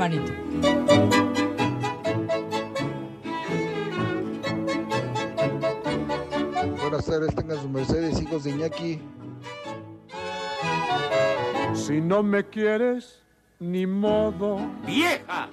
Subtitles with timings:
[0.00, 0.32] Manito.
[6.80, 8.98] Buenas tardes, tengan su Mercedes, hijos de Iñaki.
[11.74, 13.20] Si no me quieres,
[13.58, 14.58] ni modo.
[14.86, 15.50] ¡Vieja!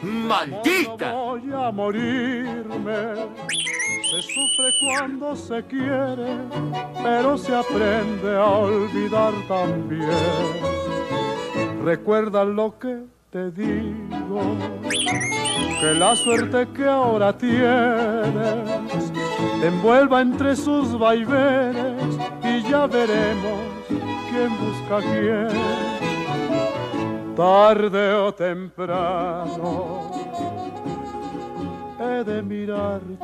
[0.00, 1.12] No ¡Maldita!
[1.12, 3.14] voy a morirme.
[4.10, 6.38] Se sufre cuando se quiere,
[7.02, 10.08] pero se aprende a olvidar también.
[11.84, 14.40] Recuerda lo que te digo,
[15.80, 19.12] que la suerte que ahora tienes
[19.60, 23.60] te envuelva entre sus vaivenes y ya veremos
[24.30, 25.48] quién busca quién
[27.36, 30.10] tarde o temprano
[32.00, 33.18] he de mirarte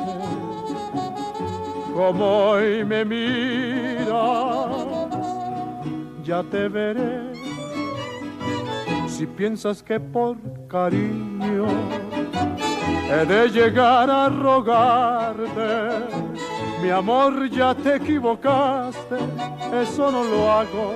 [1.95, 4.09] como hoy me miras,
[6.25, 7.34] ya te veré.
[9.17, 11.67] Si piensas que por cariño
[13.09, 16.09] he de llegar a rogarte,
[16.83, 19.15] mi amor ya te equivocaste,
[19.73, 20.95] eso no lo hago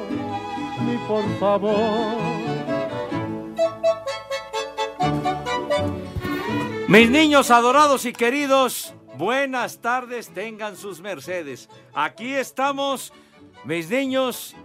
[0.84, 2.16] ni por favor.
[6.88, 11.68] Mis niños adorados y queridos, buenas tardes, tengan sus mercedes.
[11.94, 13.12] Aquí estamos,
[13.64, 14.56] mis niños,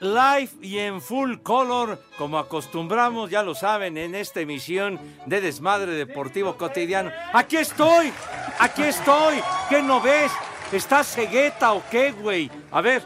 [0.00, 5.92] live y en full color, como acostumbramos, ya lo saben, en esta emisión de Desmadre
[5.92, 7.10] Deportivo Cotidiano.
[7.32, 8.12] Aquí estoy,
[8.58, 10.32] aquí estoy, ¿qué no ves?
[10.72, 12.50] ¿Estás cegueta o qué, güey?
[12.70, 13.02] A ver,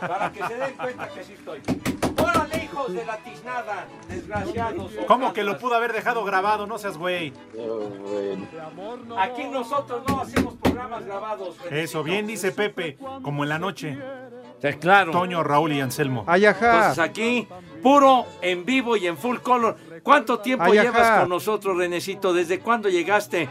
[0.00, 1.60] para que se den cuenta que sí estoy.
[2.20, 4.92] ¡Órale, hijos de la tiznada, desgraciados!
[5.06, 6.66] ¿Cómo que lo pudo haber dejado grabado?
[6.66, 7.32] No seas güey.
[9.18, 11.56] Aquí nosotros no hacemos programas grabados.
[11.70, 13.98] Eso, bien dice Pepe, como en la noche.
[14.80, 15.12] Claro.
[15.12, 16.24] Toño, Raúl y Anselmo.
[16.28, 17.46] Entonces aquí,
[17.82, 19.76] puro, en vivo y en full color.
[20.02, 22.32] ¿Cuánto tiempo llevas con nosotros, Renecito?
[22.32, 23.48] ¿Desde cuándo llegaste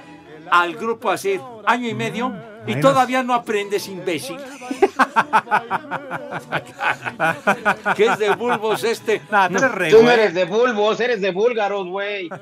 [0.51, 1.39] al grupo así?
[1.65, 2.33] ¿Año y medio?
[2.65, 2.81] Y Ay, no.
[2.81, 4.37] todavía no aprendes, imbécil.
[7.95, 9.21] ¿Qué es de bulbos este?
[9.89, 12.29] Tú no eres de bulbos, eres de búlgaros, güey.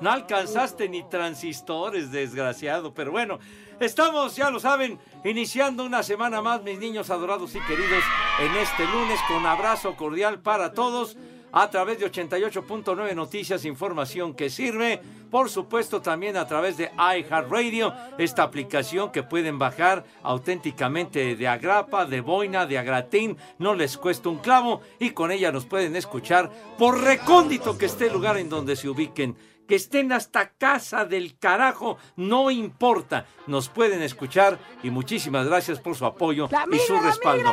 [0.00, 2.92] No alcanzaste ni transistores, desgraciado.
[2.92, 3.38] Pero bueno,
[3.80, 8.02] estamos, ya lo saben, iniciando una semana más, mis niños adorados y queridos,
[8.40, 11.16] en este lunes con abrazo cordial para todos.
[11.52, 15.00] A través de 88.9 Noticias, información que sirve.
[15.30, 22.04] Por supuesto, también a través de iHeartRadio, esta aplicación que pueden bajar auténticamente de Agrapa,
[22.04, 23.38] de Boina, de Agratín.
[23.58, 28.08] No les cuesta un clavo y con ella nos pueden escuchar por recóndito que esté
[28.08, 29.34] el lugar en donde se ubiquen
[29.66, 35.96] que estén hasta casa del carajo, no importa, nos pueden escuchar y muchísimas gracias por
[35.96, 37.52] su apoyo y su respaldo.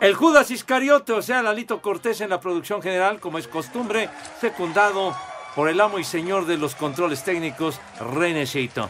[0.00, 4.08] El Judas Iscariote, o sea, Lalito Cortés en la producción general, como es costumbre,
[4.40, 5.14] secundado
[5.54, 8.88] por el amo y señor de los controles técnicos, Renecito.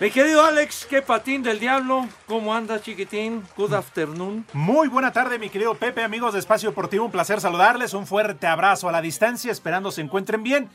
[0.00, 3.42] Mi querido Alex, qué patín del diablo, ¿cómo andas, chiquitín?
[3.54, 4.46] Good afternoon.
[4.54, 7.04] Muy buena tarde, mi querido Pepe, amigos de Espacio Deportivo.
[7.04, 7.92] Un placer saludarles.
[7.92, 10.70] Un fuerte abrazo a la distancia, esperando se encuentren bien.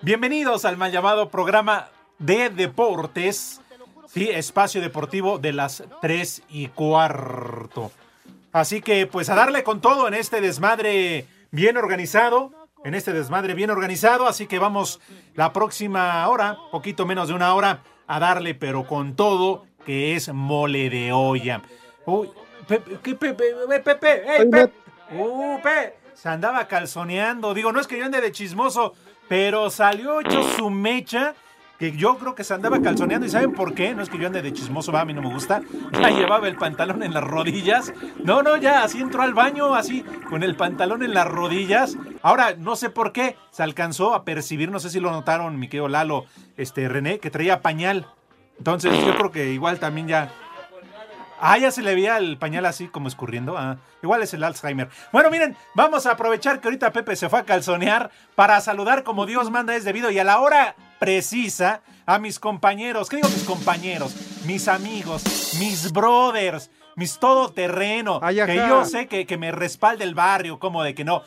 [0.00, 1.88] Bienvenidos al mal llamado programa
[2.20, 3.60] de deportes.
[4.06, 7.90] Sí, Espacio Deportivo de las 3 y cuarto.
[8.52, 12.52] Así que, pues, a darle con todo en este desmadre bien organizado.
[12.84, 14.28] En este desmadre bien organizado.
[14.28, 15.00] Así que vamos
[15.34, 20.32] la próxima hora, poquito menos de una hora, a darle, pero con todo, que es
[20.32, 21.60] mole de olla.
[22.06, 22.30] Uy,
[22.68, 23.48] Pepe, ¿qué Pepe?
[23.48, 24.72] Eh, Pepe, ¡Ey, Pepe!
[25.10, 25.98] ¡Uh, Pepe!
[26.14, 27.52] Se andaba calzoneando.
[27.52, 28.94] Digo, no es que yo ande de chismoso,
[29.28, 31.34] pero salió hecho su mecha.
[31.78, 33.24] Que yo creo que se andaba calzoneando.
[33.24, 33.94] ¿Y saben por qué?
[33.94, 35.62] No es que yo ande de chismoso, va, a mí no me gusta.
[35.92, 37.92] Ya llevaba el pantalón en las rodillas.
[38.24, 41.96] No, no, ya así entró al baño, así, con el pantalón en las rodillas.
[42.20, 45.68] Ahora, no sé por qué, se alcanzó a percibir, no sé si lo notaron, mi
[45.68, 46.24] querido Lalo,
[46.56, 48.06] este, René, que traía pañal.
[48.58, 50.32] Entonces, yo creo que igual también ya.
[51.40, 53.56] Ah, ya se le veía el pañal así como escurriendo.
[53.56, 54.88] Ah, igual es el Alzheimer.
[55.12, 59.26] Bueno, miren, vamos a aprovechar que ahorita Pepe se fue a calzonear para saludar como
[59.26, 63.08] Dios manda es debido y a la hora precisa a mis compañeros.
[63.08, 64.14] ¿Qué digo mis compañeros?
[64.46, 68.20] Mis amigos, mis brothers, mis todoterreno.
[68.22, 71.22] Ay, que yo sé que, que me respalde el barrio, como de que no.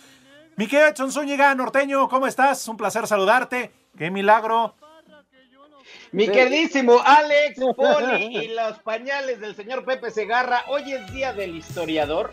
[0.57, 2.67] Mi querido Edson Zúñiga, norteño, ¿cómo estás?
[2.67, 3.71] Un placer saludarte.
[3.97, 4.75] Qué milagro.
[6.11, 10.65] Mi queridísimo Alex, Poli y los pañales del señor Pepe Segarra.
[10.67, 12.31] Hoy es Día del Historiador,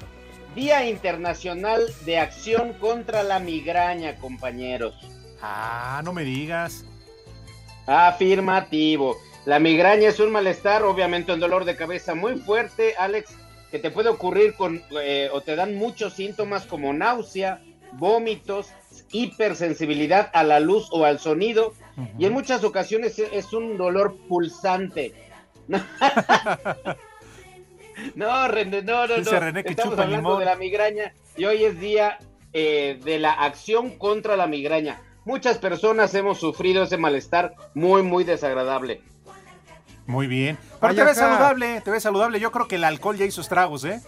[0.57, 4.95] Día Internacional de Acción contra la Migraña, compañeros.
[5.41, 6.85] Ah, no me digas.
[7.87, 9.17] Afirmativo.
[9.45, 13.31] La migraña es un malestar, obviamente un dolor de cabeza muy fuerte, Alex,
[13.71, 18.67] que te puede ocurrir con eh, o te dan muchos síntomas como náusea, vómitos,
[19.11, 21.75] hipersensibilidad a la luz o al sonido,
[22.19, 25.13] y en muchas ocasiones e- es un dolor pulsante.
[28.15, 29.41] No, René, no, no, Dice no.
[29.41, 30.39] René que Estamos chupa hablando limón.
[30.39, 32.19] de la migraña y hoy es día
[32.53, 35.03] eh, de la acción contra la migraña.
[35.25, 39.03] Muchas personas hemos sufrido ese malestar muy, muy desagradable.
[40.07, 40.57] Muy bien.
[40.81, 42.41] Pero Ay, te ves saludable, te ves saludable.
[42.41, 44.01] Yo creo que el alcohol ya hizo estragos, ¿eh?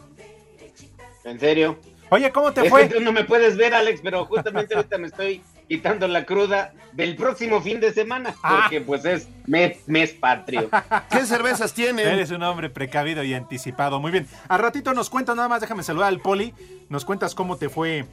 [1.25, 1.77] En serio.
[2.11, 2.89] Oye, ¿cómo te Es fue?
[2.89, 6.73] que tú no me puedes ver, Alex, pero justamente ahorita me estoy quitando la cruda
[6.93, 8.61] del próximo fin de semana, Ah.
[8.63, 10.69] porque pues es mes, mes patrio.
[11.11, 12.07] ¿Qué cervezas tienen?
[12.09, 14.01] Eres un hombre precavido y anticipado.
[14.01, 14.27] Muy bien.
[14.49, 16.53] Al ratito nos cuentas, nada más déjame saludar al Poli.
[16.89, 18.05] Nos cuentas cómo te fue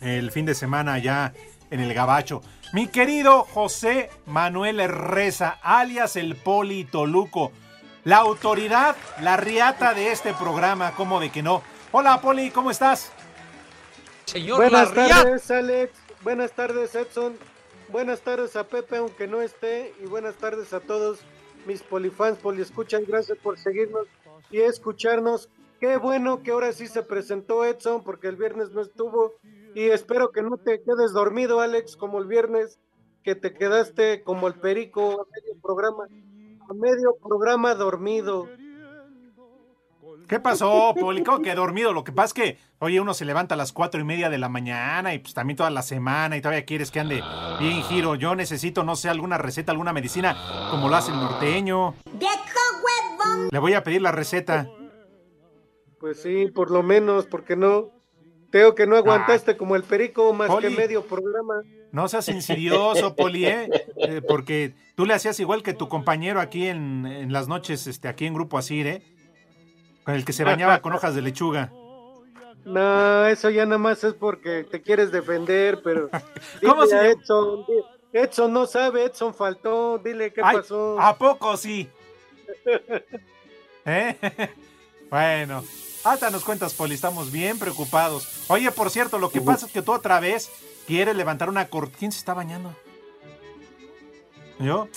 [0.00, 1.32] el fin de semana allá
[1.70, 2.42] en el Gabacho.
[2.74, 7.52] Mi querido José Manuel Reza, alias el Poli Toluco.
[8.04, 11.62] La autoridad, la riata de este programa, como de que no.
[11.92, 13.12] Hola Poli, ¿cómo estás?
[14.24, 15.92] Señor Buenas tardes, Alex.
[16.22, 17.36] Buenas tardes, Edson.
[17.90, 19.94] Buenas tardes a Pepe, aunque no esté.
[20.02, 21.20] Y buenas tardes a todos
[21.64, 23.04] mis polifans, poliescuchan.
[23.06, 24.08] Gracias por seguirnos
[24.50, 25.48] y escucharnos.
[25.78, 29.34] Qué bueno que ahora sí se presentó Edson, porque el viernes no estuvo.
[29.74, 32.80] Y espero que no te quedes dormido, Alex, como el viernes,
[33.22, 36.08] que te quedaste como el perico a medio programa.
[36.68, 38.48] A medio programa dormido.
[40.28, 41.22] ¿Qué pasó, Poli?
[41.22, 41.92] ¿Cómo que dormido?
[41.92, 44.38] Lo que pasa es que, oye, uno se levanta a las cuatro y media de
[44.38, 47.22] la mañana y pues también toda la semana y todavía quieres que ande
[47.60, 48.16] bien giro.
[48.16, 50.36] Yo necesito, no sé, alguna receta, alguna medicina,
[50.70, 51.94] como lo hace el norteño.
[53.50, 54.68] Le voy a pedir la receta.
[56.00, 57.90] Pues sí, por lo menos, porque no.
[58.50, 60.68] Creo que no aguantaste como el perico más Poli.
[60.68, 61.54] que medio programa.
[61.92, 63.68] No seas insidioso, Poli, ¿eh?
[63.96, 68.08] Eh, Porque tú le hacías igual que tu compañero aquí en, en las noches, este,
[68.08, 69.02] aquí en Grupo Asir, ¿eh?
[70.06, 71.72] Con el que se bañaba con hojas de lechuga.
[72.64, 76.08] No, eso ya nada más es porque te quieres defender, pero.
[76.64, 77.10] ¿Cómo dile se a?
[77.10, 77.66] Edson,
[78.12, 80.96] Edson no sabe, Edson faltó, dile qué Ay, pasó.
[81.00, 81.88] ¿A poco sí?
[83.84, 84.16] ¿Eh?
[85.08, 85.62] Bueno,
[86.02, 88.44] hasta nos cuentas, Poli, estamos bien preocupados.
[88.48, 90.50] Oye, por cierto, lo que pasa es que tú otra vez
[90.84, 91.96] quieres levantar una cortina.
[91.96, 92.74] ¿Quién se está bañando?
[94.58, 94.88] ¿Yo?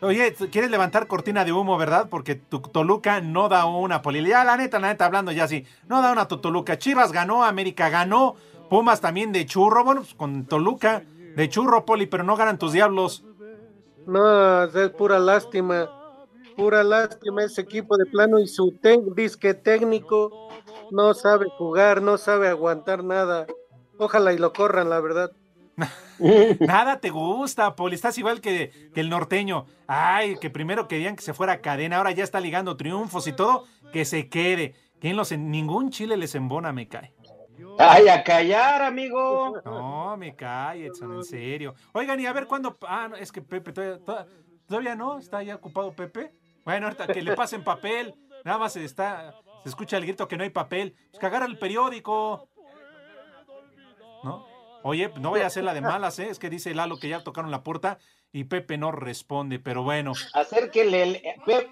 [0.00, 2.08] Oye, quieres levantar cortina de humo, ¿verdad?
[2.10, 4.26] Porque tu Toluca no da una, Poli.
[4.26, 5.64] Ya, la neta, la neta, hablando ya así.
[5.88, 6.78] No da una tu Toluca.
[6.78, 8.36] Chivas ganó, América ganó,
[8.68, 9.84] Pumas también de churro.
[9.84, 11.02] Bueno, pues con Toluca
[11.36, 13.24] de churro, Poli, pero no ganan tus diablos.
[14.06, 15.90] No, es pura lástima.
[16.56, 18.78] Pura lástima ese equipo de plano y su
[19.16, 20.48] disque técnico
[20.90, 23.46] no sabe jugar, no sabe aguantar nada.
[23.98, 25.32] Ojalá y lo corran, la verdad.
[26.60, 27.94] Nada te gusta, Poli.
[27.94, 29.66] Estás igual que, que el norteño.
[29.86, 33.32] Ay, que primero querían que se fuera a cadena, ahora ya está ligando triunfos y
[33.32, 33.64] todo.
[33.92, 34.74] Que se quede.
[35.00, 37.12] Que en los en ningún chile les embona, me cae.
[37.78, 39.60] Ay, a callar, amigo.
[39.64, 41.74] No, me cae, Edson, en serio.
[41.92, 42.76] Oigan, y a ver cuándo.
[42.86, 44.26] Ah, no, es que Pepe todavía, toda-
[44.66, 45.18] todavía no.
[45.18, 46.32] ¿Está ya ocupado Pepe?
[46.64, 48.14] Bueno, ahorita que le pasen papel.
[48.44, 49.34] Nada más se está.
[49.62, 50.94] Se escucha el grito que no hay papel.
[51.10, 52.48] Pues que agarra el periódico.
[54.22, 54.46] ¿No?
[54.86, 56.28] Oye, no vaya a ser la de malas, ¿eh?
[56.30, 57.98] Es que dice Lalo que ya tocaron la puerta
[58.32, 60.12] y Pepe no responde, pero bueno.
[60.34, 61.68] Acérquele, el, Pep,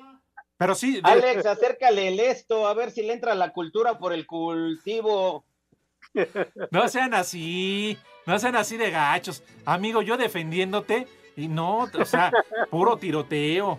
[0.56, 4.12] Pero sí, de- Alex, acércale el esto, a ver si le entra la cultura por
[4.12, 5.44] el cultivo.
[6.70, 9.42] no sean así, no sean así de gachos.
[9.66, 12.32] Amigo, yo defendiéndote y no, o sea,
[12.70, 13.78] puro tiroteo.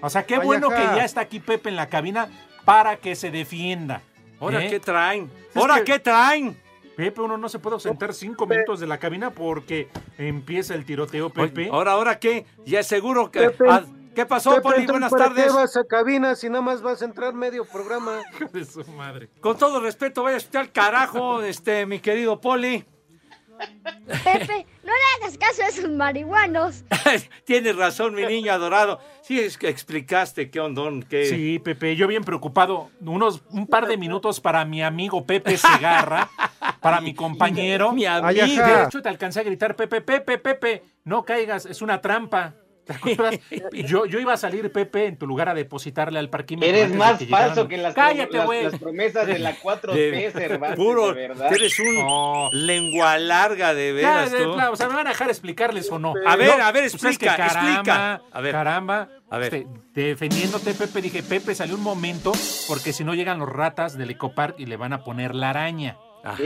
[0.00, 2.28] O sea, qué bueno que ya está aquí Pepe en la cabina
[2.64, 4.02] para que se defienda.
[4.40, 4.68] ¿Ahora ¿eh?
[4.70, 5.30] qué traen?
[5.50, 6.60] Es ¿Ahora que- qué traen?
[6.96, 11.28] Pepe, uno no se puede ausentar cinco minutos de la cabina porque empieza el tiroteo,
[11.30, 11.62] Pepe.
[11.62, 12.46] Oye, ¿Ahora, ahora qué?
[12.64, 13.50] Ya seguro que...
[13.50, 13.64] Pepe.
[13.68, 13.84] ah,
[14.14, 14.86] ¿Qué pasó, Pepe, Poli?
[14.86, 15.44] Buenas ¿para tardes.
[15.44, 18.22] qué vas a cabina si nada más vas a entrar medio programa?
[18.52, 19.28] de su madre.
[19.42, 22.86] Con todo respeto, vaya usted al carajo, este, mi querido Poli.
[24.06, 26.84] Pepe, no le hagas caso a esos marihuanos.
[27.44, 29.00] Tienes razón, mi niño adorado.
[29.22, 31.26] Sí, es que explicaste qué ondón, qué...
[31.26, 32.90] Sí, Pepe, yo bien preocupado.
[33.00, 36.30] Unos, un par de minutos para mi amigo Pepe Segarra,
[36.80, 37.92] para mi compañero.
[37.92, 38.66] Mi amigo.
[38.66, 42.54] De hecho, te alcancé a gritar, Pepe, Pepe, Pepe, no caigas, es una trampa.
[43.72, 46.68] Yo, yo iba a salir, Pepe, en tu lugar a depositarle al parquímetro.
[46.74, 48.64] Eres más que falso que las, Cállate, las- güey.
[48.64, 51.52] las promesas de la 4T, De- Cervantes, puro, de verdad.
[51.52, 52.48] eres un No.
[52.52, 54.54] lengua larga de Ya, veras de- tú.
[54.54, 56.14] claro, o sea, ¿me van a dejar explicarles o no?
[56.26, 58.22] A ver, No, a ver, pues es que explica, explica.
[58.32, 58.52] A ver.
[58.52, 59.08] Caramba.
[59.28, 59.54] A ver.
[59.54, 62.32] Este, defendiéndote, Pepe, dije, Pepe, salió un momento,
[62.68, 65.96] porque si no llegan los ratas del Ecopark y le van a poner la araña.
[66.24, 66.42] Ajá.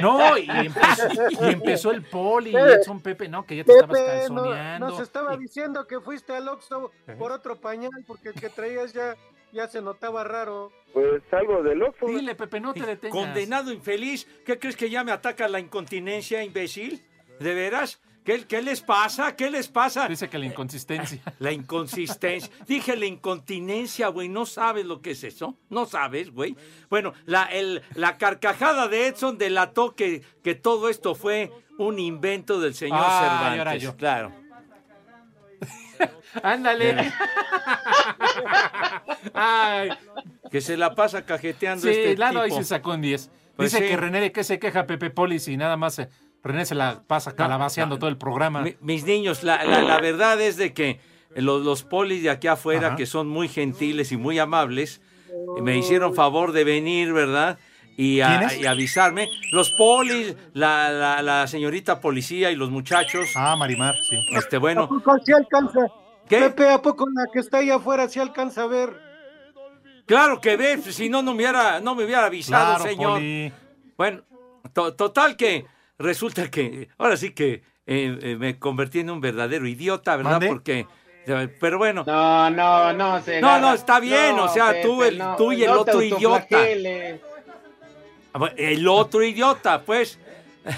[0.00, 0.18] ¿No?
[0.18, 1.08] No, y empezó,
[1.40, 4.88] y empezó el poli, y Edson Pepe, no, que ya te estabas Pepe, no- calzoneando.
[4.88, 8.92] nos estaba Y- diciendo que fuiste al Oxxo por otro pañal porque el que traías
[8.92, 9.16] ya,
[9.52, 10.70] ya se notaba raro.
[10.92, 12.06] Pues algo de loco.
[12.06, 13.18] Dile, Pepe, no te detengas.
[13.18, 17.04] Condenado infeliz, ¿qué crees que ya me ataca la incontinencia, imbécil?
[17.40, 18.00] ¿De veras?
[18.24, 19.36] ¿Qué, qué les pasa?
[19.36, 20.08] ¿Qué les pasa?
[20.08, 21.20] Dice que la inconsistencia.
[21.38, 22.50] La inconsistencia.
[22.66, 24.28] Dije la incontinencia, güey.
[24.30, 25.58] ¿No sabes lo que es eso?
[25.68, 26.56] ¿No sabes, güey?
[26.88, 32.60] Bueno, la, el- la carcajada de Edson delató que, que todo esto fue un invento
[32.60, 33.58] del señor Ay, Cervantes.
[33.58, 33.96] ahora yo.
[33.96, 34.32] Claro.
[36.42, 37.12] Ándale.
[39.34, 39.90] Ay,
[40.50, 43.30] Que se la pasa cajeteando sí, este Lalo ahí se sacó un 10.
[43.56, 43.90] Pues Dice sí.
[43.90, 46.08] que René de qué se queja Pepe Polis y nada más eh,
[46.44, 48.60] René se la pasa calabaceando todo el programa.
[48.62, 51.00] Mi- mis niños, la, la- la verdad es de que
[51.34, 52.96] los, los polis de aquí afuera, Ajá.
[52.96, 55.00] que son muy gentiles y muy amables,
[55.62, 57.58] me hicieron favor de venir, ¿verdad?
[57.96, 59.28] Y, a- y avisarme.
[59.52, 63.28] Los polis, la, la- la señorita policía y los muchachos.
[63.36, 64.16] Ah, Marimar, sí.
[64.32, 65.80] Este, ¿A bueno, poco sí alcanza?
[66.28, 66.40] ¿qué?
[66.40, 68.90] Pepe, ¿a poco la que está ahí afuera sí alcanza a ver?
[70.06, 73.12] Claro que ve, si no, no me hubiera, no me hubiera avisado, Claro, señor.
[73.14, 73.52] Poli.
[73.96, 74.22] Bueno,
[74.74, 75.64] to- total que
[75.98, 80.32] resulta que ahora sí que eh, eh, me convertí en un verdadero idiota, ¿verdad?
[80.32, 80.48] ¿Mande?
[80.48, 80.86] Porque,
[81.60, 82.04] pero bueno.
[82.06, 83.22] No, no, no.
[83.22, 86.02] Se No, no, está bien, o sea, tú, el- no, tú y el no otro
[86.02, 86.58] idiota.
[88.32, 90.18] Ah, El otro idiota, pues.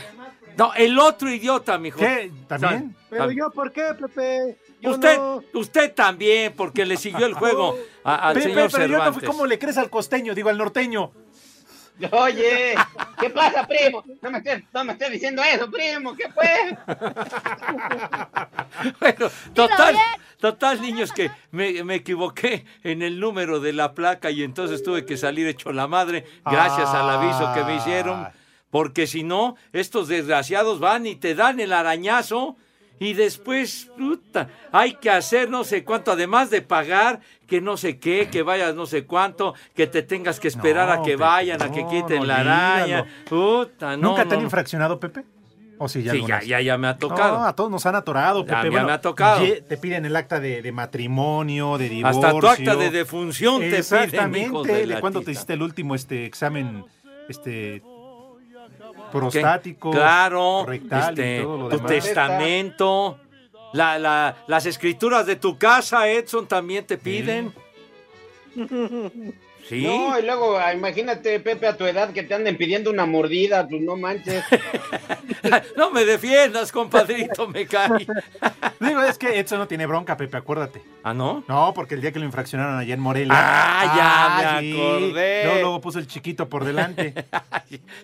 [0.56, 1.98] No, el otro idiota, mijo.
[1.98, 2.32] ¿Qué?
[2.48, 2.96] ¿También?
[3.10, 4.56] Pero yo, ¿por qué, Pepe?
[4.80, 5.42] Yo Usted, no.
[5.52, 9.04] usted también, porque le siguió el juego a- al Pepe, señor pero yo no fui
[9.20, 9.28] Cervantes.
[9.28, 11.12] como le crees al costeño, digo al norteño.
[12.10, 12.74] Oye,
[13.18, 14.04] ¿qué pasa, primo?
[14.20, 16.76] No me estés, no me estés diciendo eso, primo, ¿qué fue?
[19.00, 19.96] Bueno, total,
[20.38, 25.06] total, niños, que me, me equivoqué en el número de la placa y entonces tuve
[25.06, 28.28] que salir hecho la madre, gracias al aviso que me hicieron,
[28.70, 32.56] porque si no, estos desgraciados van y te dan el arañazo
[32.98, 37.98] y después, puta, hay que hacer no sé cuánto, además de pagar, que no sé
[37.98, 41.22] qué, que vayas no sé cuánto, que te tengas que esperar No, a que Pepe,
[41.22, 43.06] vayan, a que quiten no, la araña.
[43.28, 45.24] Puta, no, ¿Nunca te han infraccionado, Pepe?
[45.78, 47.38] ¿O sí, ya Sí, ya, ya, ya me ha tocado.
[47.38, 48.64] No, a todos nos han atorado, Pepe.
[48.64, 49.44] ya Bueno, me ha tocado.
[49.68, 52.26] Te piden el acta de, de matrimonio, de divorcio.
[52.26, 54.86] Hasta tu acta de defunción te piden, Exactamente.
[54.86, 56.84] de, cuándo te hiciste el último este examen
[57.28, 57.82] este
[59.20, 61.92] prostático, Claro, rectal este, y todo lo tu demás.
[61.92, 63.18] testamento,
[63.72, 67.52] la, la- las escrituras de tu casa, Edson, también te piden.
[68.54, 68.60] Sí.
[69.70, 73.66] No, y luego, ah, imagínate, Pepe, a tu edad que te anden pidiendo una mordida,
[73.68, 74.44] pues no manches.
[75.76, 78.06] No me defiendas, compadrito, me cae.
[78.80, 80.82] Digo, es que Edson no tiene bronca, Pepe, acuérdate.
[81.04, 81.44] ¿Ah, no?
[81.46, 83.34] No, porque el día que lo infraccionaron allá en Morelia.
[83.36, 85.44] Ah, ya me acordé.
[85.44, 87.14] Luego, luego puso el chiquito por delante.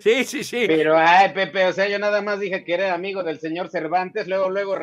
[0.01, 0.65] Sí, sí, sí.
[0.67, 4.27] Pero, ay, Pepe, o sea, yo nada más dije que era amigo del señor Cervantes,
[4.27, 4.77] luego, luego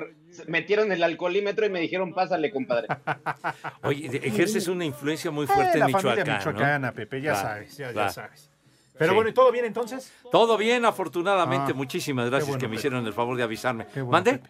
[0.47, 2.87] metieron el alcoholímetro y me dijeron, pásale, compadre.
[3.83, 6.51] Oye, ejerces una influencia muy Eh, fuerte la en familia Michoacán, ¿no?
[6.51, 8.49] michoacana, Pepe, ya Claro, sabes, ya, ya sabes.
[8.97, 9.15] Pero Sí.
[9.15, 10.11] bueno, ¿y todo bien entonces?
[10.31, 11.71] Todo bien, afortunadamente.
[11.71, 12.79] Ah, Muchísimas gracias bueno, que me Pepe.
[12.79, 13.85] hicieron el favor de avisarme.
[13.93, 14.31] Bueno, ¿Mande?
[14.33, 14.49] Pepe.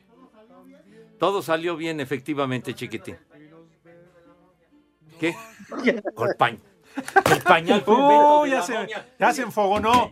[1.20, 3.18] Todo salió bien, efectivamente, chiquitín.
[5.20, 5.36] ¿Qué?
[6.16, 6.60] Con paño.
[7.32, 8.88] El pañal ¡Uh, de ya la se,
[9.20, 10.10] ya se enfogonó!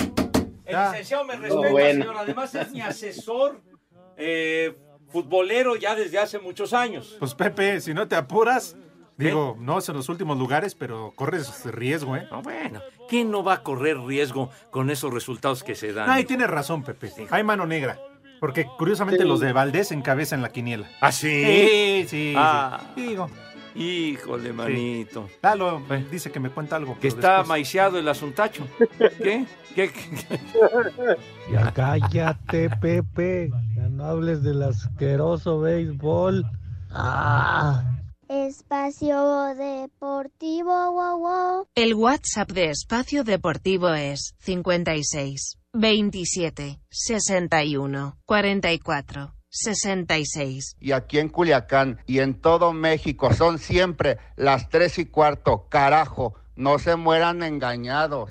[0.65, 0.91] El Ya.
[0.91, 2.01] licenciado me respeta, bueno.
[2.03, 2.15] señor.
[2.17, 3.61] Además es mi asesor
[4.17, 4.75] eh,
[5.11, 7.15] futbolero ya desde hace muchos años.
[7.19, 8.75] Pues Pepe, si no te apuras,
[9.17, 12.27] digo, no es en los últimos lugares, pero corres riesgo, ¿eh?
[12.31, 16.09] No, bueno, ¿quién no va a correr riesgo con esos resultados que se dan?
[16.09, 17.11] Ay, tienes razón, Pepe.
[17.29, 17.99] Hay mano negra.
[18.39, 20.87] Porque curiosamente los de Valdés encabezan la quiniela.
[21.01, 21.43] ¿Ah, sí?
[21.43, 22.33] Sí, sí.
[22.37, 22.91] Ah.
[22.95, 23.01] sí.
[23.01, 23.29] Digo,
[23.77, 25.29] Híjole, manito.
[25.41, 25.81] Lalo
[26.11, 26.97] dice que me cuenta algo.
[26.99, 28.67] Que está después- maiciado el asuntacho.
[29.17, 29.45] ¿Qué?
[29.75, 29.91] ¿Qué?
[29.91, 30.27] qué-
[31.51, 33.51] Ya cállate, Pepe.
[33.75, 36.43] Ya no hables del asqueroso béisbol.
[36.91, 37.83] Ah.
[38.27, 41.67] Espacio Deportivo, wow, wow.
[41.75, 50.75] El WhatsApp de Espacio Deportivo es 56 27, 61, 44, 66.
[50.79, 55.67] Y aquí en Culiacán y en todo México son siempre las tres y cuarto.
[55.69, 58.29] Carajo, no se mueran engañados.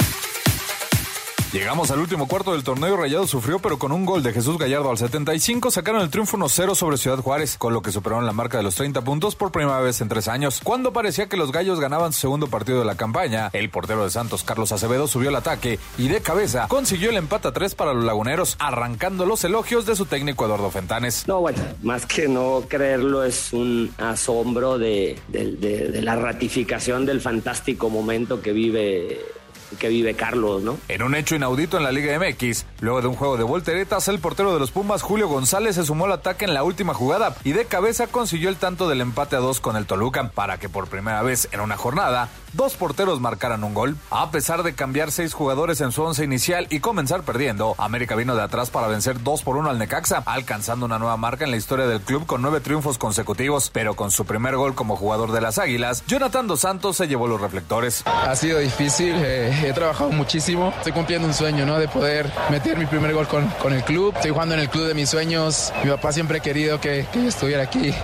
[1.53, 2.97] Llegamos al último cuarto del torneo.
[2.97, 6.75] Rayado sufrió, pero con un gol de Jesús Gallardo al 75 sacaron el triunfo 1-0
[6.75, 9.81] sobre Ciudad Juárez, con lo que superaron la marca de los 30 puntos por primera
[9.81, 10.61] vez en tres años.
[10.63, 14.11] Cuando parecía que los gallos ganaban su segundo partido de la campaña, el portero de
[14.11, 17.95] Santos, Carlos Acevedo, subió el ataque y de cabeza consiguió el empate a 3 para
[17.95, 21.29] los laguneros, arrancando los elogios de su técnico Eduardo Fentanes.
[21.29, 27.89] No, bueno, más que no creerlo, es un asombro de, de la ratificación del fantástico
[27.89, 29.36] momento que vive
[29.79, 30.79] que vive Carlos, ¿no?
[30.89, 34.19] En un hecho inaudito en la Liga MX, luego de un juego de volteretas, el
[34.19, 37.53] portero de los Pumas, Julio González, se sumó al ataque en la última jugada y
[37.53, 40.89] de cabeza consiguió el tanto del empate a dos con el Toluca, para que por
[40.89, 43.97] primera vez en una jornada, dos porteros marcaran un gol.
[44.11, 48.35] A pesar de cambiar seis jugadores en su once inicial y comenzar perdiendo, América vino
[48.35, 51.57] de atrás para vencer 2 por 1 al Necaxa, alcanzando una nueva marca en la
[51.57, 55.41] historia del club con nueve triunfos consecutivos, pero con su primer gol como jugador de
[55.41, 58.03] las Águilas, Jonathan Dos Santos se llevó los reflectores.
[58.07, 60.73] Ha sido difícil, eh, he trabajado muchísimo.
[60.77, 61.79] Estoy cumpliendo un sueño, ¿no?
[61.79, 64.13] De poder meter mi primer gol con, con el club.
[64.17, 65.73] Estoy jugando en el club de mis sueños.
[65.83, 67.95] Mi papá siempre ha querido que, que yo estuviera aquí.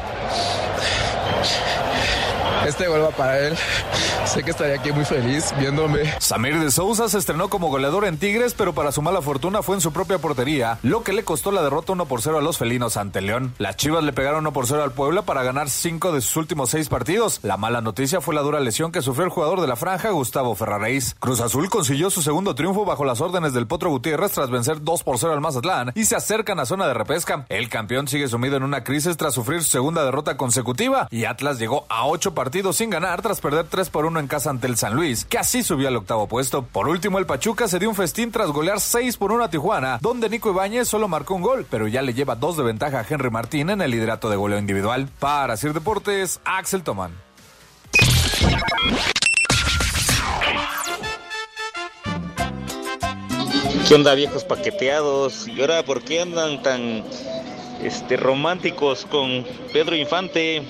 [2.66, 3.56] Este gol va para él.
[4.26, 6.00] Sé que estaría aquí muy feliz viéndome.
[6.18, 9.74] Samir de Souza se estrenó como goleador en Tigres, pero para su mala fortuna fue
[9.74, 12.56] en su propia portería, lo que le costó la derrota 1 por 0 a los
[12.56, 13.52] felinos ante León.
[13.58, 16.70] Las Chivas le pegaron 1 por 0 al Puebla para ganar 5 de sus últimos
[16.70, 17.40] 6 partidos.
[17.42, 20.54] La mala noticia fue la dura lesión que sufrió el jugador de la franja, Gustavo
[20.54, 21.14] Ferraréis.
[21.18, 25.02] Cruz Azul consiguió su segundo triunfo bajo las órdenes del Potro Gutiérrez tras vencer 2
[25.02, 27.44] por 0 al Mazatlán y se acercan a zona de repesca.
[27.48, 31.58] El campeón sigue sumido en una crisis tras sufrir su segunda derrota consecutiva y Atlas
[31.58, 34.76] llegó a 8 partidos sin ganar tras perder 3 por 1 en casa ante el
[34.76, 36.62] San Luis, que así subió al octavo puesto.
[36.64, 39.98] Por último, el Pachuca se dio un festín tras golear 6 por 1 a Tijuana,
[40.00, 43.06] donde Nico Ibáñez solo marcó un gol, pero ya le lleva dos de ventaja a
[43.08, 45.08] Henry Martín en el liderato de goleo individual.
[45.18, 47.12] Para Sir Deportes, Axel Toman.
[53.88, 55.48] ¿Qué onda viejos paqueteados?
[55.48, 57.04] ¿Y ahora por qué andan tan
[57.82, 60.62] este, románticos con Pedro Infante?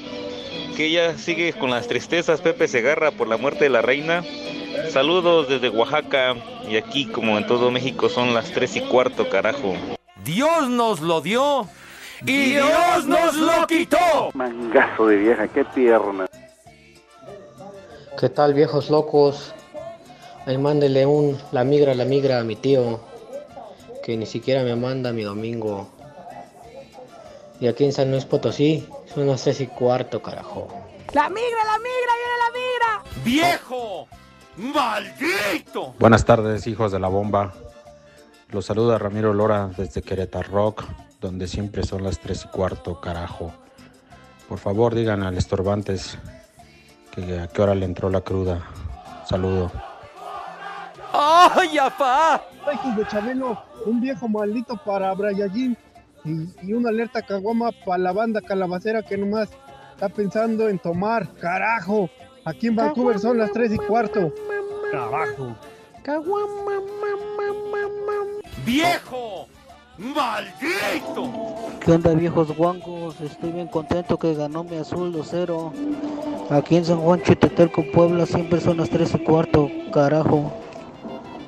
[0.76, 4.24] Que ya sigue con las tristezas Pepe Segarra por la muerte de la reina.
[4.88, 6.34] Saludos desde Oaxaca
[6.68, 9.74] y aquí como en todo México son las tres y cuarto, carajo.
[10.24, 11.68] Dios nos lo dio
[12.24, 14.30] y Dios nos lo quitó.
[14.32, 16.26] Mangazo de vieja, qué tierna.
[18.18, 19.52] ¿Qué tal viejos locos?
[20.46, 23.00] Ahí mándele un la migra, la migra a mi tío,
[24.02, 25.88] que ni siquiera me manda mi domingo.
[27.60, 30.68] Y aquí en San Luis Potosí son las tres y cuarto, carajo.
[31.12, 33.22] ¡La migra, la migra, viene la migra!
[33.24, 34.08] ¡Viejo!
[34.56, 35.94] ¡Maldito!
[35.98, 37.52] Buenas tardes, hijos de la bomba.
[38.48, 40.84] Los saluda Ramiro Lora desde Querétaro Rock,
[41.20, 43.52] donde siempre son las tres y cuarto, carajo.
[44.48, 46.18] Por favor, digan al estorbantes
[47.12, 48.62] que a qué hora le entró la cruda.
[49.26, 49.70] Saludo.
[51.12, 52.42] ¡Ay, apá!
[52.72, 55.76] Hijos de Chabelo, un viejo maldito para Brayallín
[56.24, 59.50] y, y una alerta caguama para la banda calabacera que nomás
[59.94, 61.28] está pensando en tomar.
[61.34, 62.10] ¡Carajo!
[62.44, 64.32] Aquí en Vancouver son las 3 y cuarto.
[64.90, 65.56] ¡Carajo!
[68.66, 69.46] ¡Viejo!
[69.98, 71.30] ¡Maldito!
[71.84, 73.20] ¿Qué onda viejos guangos?
[73.20, 75.72] Estoy bien contento que ganó mi azul 2-0.
[76.50, 80.52] Aquí en San Juan Chitetelco, Puebla, siempre son las 3 y cuarto, carajo.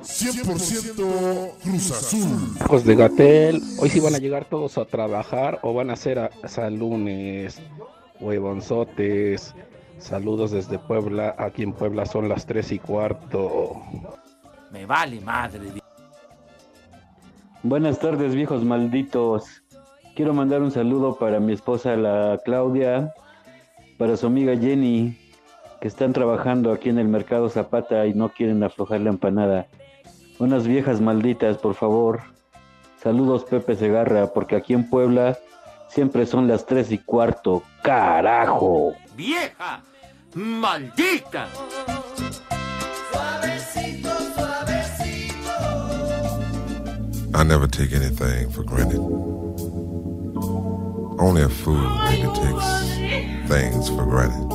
[0.05, 2.57] 100% Cruz Azul.
[2.61, 6.19] Hijos de Gatel, hoy sí van a llegar todos a trabajar o van a ser
[6.19, 7.61] hasta el lunes.
[8.21, 9.55] Huevonzotes.
[9.99, 11.35] Saludos desde Puebla.
[11.38, 13.83] Aquí en Puebla son las 3 y cuarto.
[14.71, 15.73] Me vale madre.
[17.62, 19.62] Buenas tardes, viejos malditos.
[20.14, 23.14] Quiero mandar un saludo para mi esposa, la Claudia,
[23.97, 25.19] para su amiga Jenny,
[25.81, 29.67] que están trabajando aquí en el mercado Zapata y no quieren aflojar la empanada.
[30.38, 32.23] Unas viejas malditas, por favor.
[33.03, 35.38] Saludos, Pepe Segarra, porque aquí en Puebla
[35.88, 37.62] siempre son las 3 y cuarto.
[37.83, 38.94] ¡Carajo!
[39.16, 39.83] ¡Vieja!
[40.35, 41.47] ¡Maldita!
[43.12, 45.51] Suavecito, suavecito.
[47.35, 49.01] I never take anything for granted.
[51.20, 51.77] Only a fool
[52.09, 52.66] really takes
[53.49, 54.51] things for granted.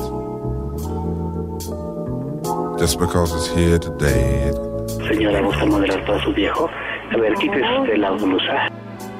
[2.78, 4.69] Just because it's here today, it,
[5.10, 6.70] Señora, ¿gusta moderar todo su viejo?
[7.12, 8.70] A ver, quítese la blusa.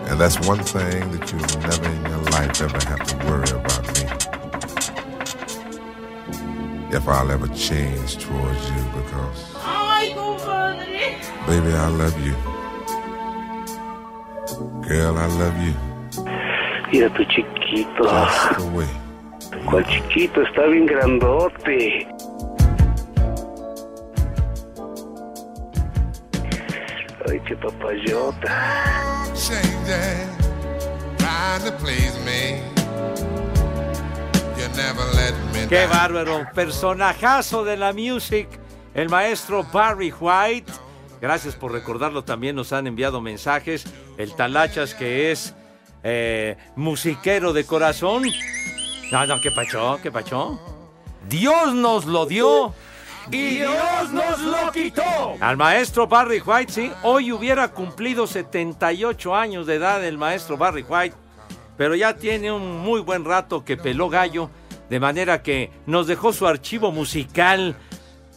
[0.09, 3.85] and that's one thing that you'll never in your life ever have to worry about
[3.95, 4.03] me.
[6.97, 11.15] If I'll ever change towards you because, ¡Ay, compadre!
[11.47, 12.35] baby, I love you.
[14.89, 15.75] Girl, I love you.
[16.93, 18.03] Mira tu chiquito.
[18.03, 18.89] Just the way.
[19.67, 20.43] ¿Cuál chiquito?
[20.43, 22.09] Está bien grandote.
[27.29, 29.27] Ay, qué papayota.
[29.35, 30.41] Shame that
[31.19, 32.63] trying to please me.
[34.57, 38.49] You never let me Qué bárbaro, personajazo de la music,
[38.95, 40.73] el maestro Barry White.
[41.21, 43.85] Gracias por recordarlo, también nos han enviado mensajes.
[44.17, 45.55] El Talachas, que es
[46.03, 48.25] eh, musiquero de corazón.
[49.13, 49.99] No, no, ¿qué pachó?
[50.03, 50.59] ¿Qué pachó?
[51.29, 52.73] Dios nos lo dio
[53.31, 55.37] y Dios nos lo quitó.
[55.41, 60.85] Al maestro Barry White, sí, hoy hubiera cumplido 78 años de edad el maestro Barry
[60.89, 61.17] White,
[61.77, 64.51] pero ya tiene un muy buen rato que peló gallo,
[64.89, 67.77] de manera que nos dejó su archivo musical.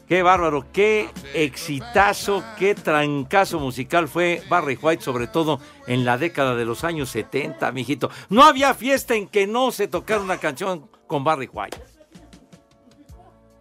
[0.07, 6.55] Qué bárbaro, qué exitazo, qué trancazo musical fue Barry White, sobre todo en la década
[6.55, 8.11] de los años 70, mijito.
[8.29, 11.77] No había fiesta en que no se tocara una canción con Barry White.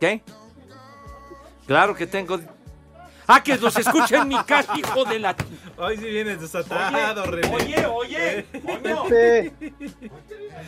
[0.00, 0.22] ¿Qué?
[1.66, 2.38] Claro que tengo.
[3.26, 5.34] Ah, que los escuche en mi casa, hijo de la.
[5.78, 7.54] Hoy sí vienes desatado, René.
[7.54, 9.04] Oye, oye, coño.
[9.04, 9.52] Pepe.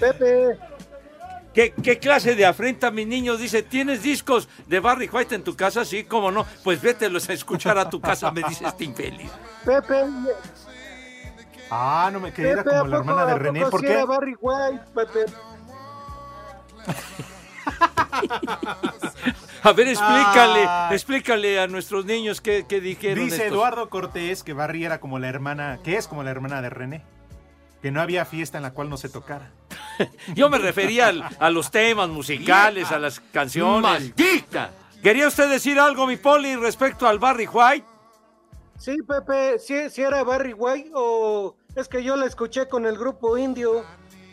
[0.00, 0.58] Pepe.
[1.52, 3.38] ¿Qué, ¿Qué clase de afrenta, mis niños?
[3.38, 5.84] Dice, ¿tienes discos de Barry White en tu casa?
[5.84, 6.44] Sí, ¿cómo no?
[6.64, 9.30] Pues vételos a escuchar a tu casa, me dice este infeliz.
[9.64, 10.04] Pepe.
[11.70, 13.66] Ah, no me quedé era Pepe, como la ¿a poco- hermana de René.
[13.66, 13.92] ¿Por qué?
[13.92, 15.24] era Barry White, Pepe.
[19.64, 20.88] A ver, explícale, Ah.
[20.92, 23.52] explícale a nuestros niños qué, qué dijeron Dice estos.
[23.52, 27.02] Eduardo Cortés que Barry era como la hermana, que es como la hermana de René.
[27.82, 29.50] Que no había fiesta en la cual no se tocara.
[30.34, 33.82] Yo me refería al- a los temas musicales, a las canciones.
[33.82, 34.70] ¡Maldita!
[35.02, 37.86] ¿Quería usted decir algo, mi Poli, respecto al Barry White?
[38.78, 42.96] Sí, Pepe, ¿sí, sí era Barry White o es que yo la escuché con el
[42.98, 43.84] grupo indio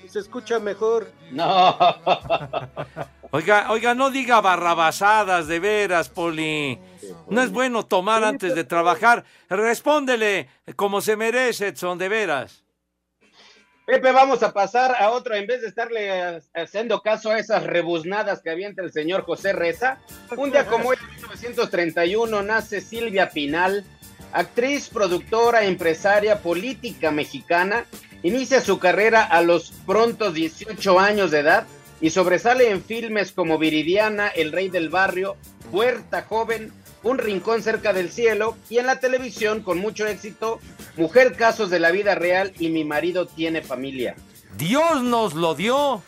[0.08, 1.10] se escucha mejor?
[1.32, 1.78] No.
[3.34, 6.78] Oiga, oiga, no diga barrabasadas, de veras, Poli.
[7.30, 9.24] No es bueno tomar antes de trabajar.
[9.48, 12.66] Respóndele como se merece, Edson, de veras.
[13.86, 18.42] Pepe, vamos a pasar a otro, en vez de estarle haciendo caso a esas rebuznadas
[18.42, 20.00] que avienta el señor José Reza.
[20.36, 23.86] Un día como hoy, en 1931, nace Silvia Pinal,
[24.34, 27.86] actriz, productora, empresaria, política mexicana.
[28.24, 31.66] Inicia su carrera a los prontos 18 años de edad
[32.02, 35.38] y sobresale en filmes como Viridiana, El Rey del Barrio,
[35.72, 40.60] Puerta Joven, Un Rincón Cerca del Cielo y en la televisión con mucho éxito,
[40.98, 44.16] Mujer Casos de la Vida Real y Mi Marido Tiene Familia.
[44.58, 46.02] Dios nos lo dio.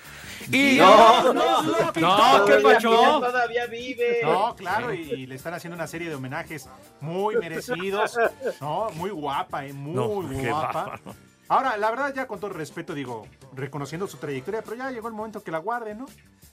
[0.51, 2.01] Y No, Dios nos lo quitó.
[2.01, 2.89] no, ¿qué todavía- pacho?
[3.21, 4.19] todavía vive.
[4.23, 6.67] No, claro, y, y le están haciendo una serie de homenajes
[6.99, 8.17] muy merecidos.
[8.59, 10.73] No, muy guapa, eh, muy No, qué guapa.
[10.73, 11.15] bárbaro.
[11.49, 15.13] Ahora, la verdad, ya con todo respeto, digo, reconociendo su trayectoria, pero ya llegó el
[15.13, 16.05] momento que la guarde, ¿no?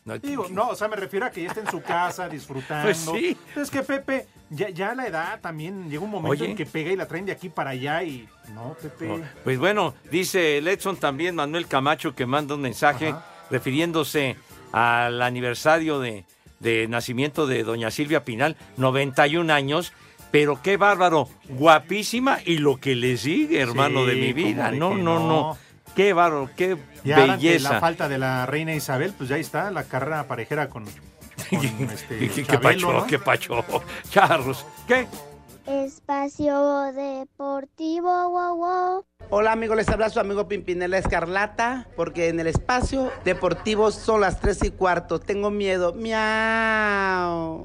[0.04, 2.84] No, Digo, no, o sea, me refiero a que ya esté en su casa disfrutando.
[2.84, 3.36] Pues sí.
[3.54, 6.50] Es que Pepe, ya, ya la edad también llega un momento Oye.
[6.50, 8.28] en que pega y la traen de aquí para allá y.
[8.54, 9.22] No, Pepe.
[9.44, 13.14] Pues bueno, dice Edson también, Manuel Camacho, que manda un mensaje
[13.50, 14.36] refiriéndose
[14.72, 16.24] al aniversario de,
[16.60, 19.92] de nacimiento de doña Silvia Pinal, 91 años.
[20.30, 24.70] Pero qué bárbaro, guapísima y lo que le sigue, hermano Sí, de mi vida.
[24.70, 25.58] No, no, no, no.
[25.96, 27.72] Qué bárbaro, qué Y ahora ante belleza.
[27.74, 32.18] la falta de la reina Isabel, pues ya está la carrera parejera con, con este,
[32.18, 33.06] ¿Qué, qué Chabelo, pacho, ¿no?
[33.06, 33.64] qué pacho.
[34.10, 35.06] Charros, ¿qué?
[35.66, 39.04] Espacio Deportivo, wow, wow.
[39.30, 44.40] Hola amigos, les habla su amigo Pimpinela Escarlata, porque en el espacio deportivo son las
[44.40, 45.20] 3 y cuarto.
[45.20, 45.92] Tengo miedo.
[45.92, 47.64] Miau.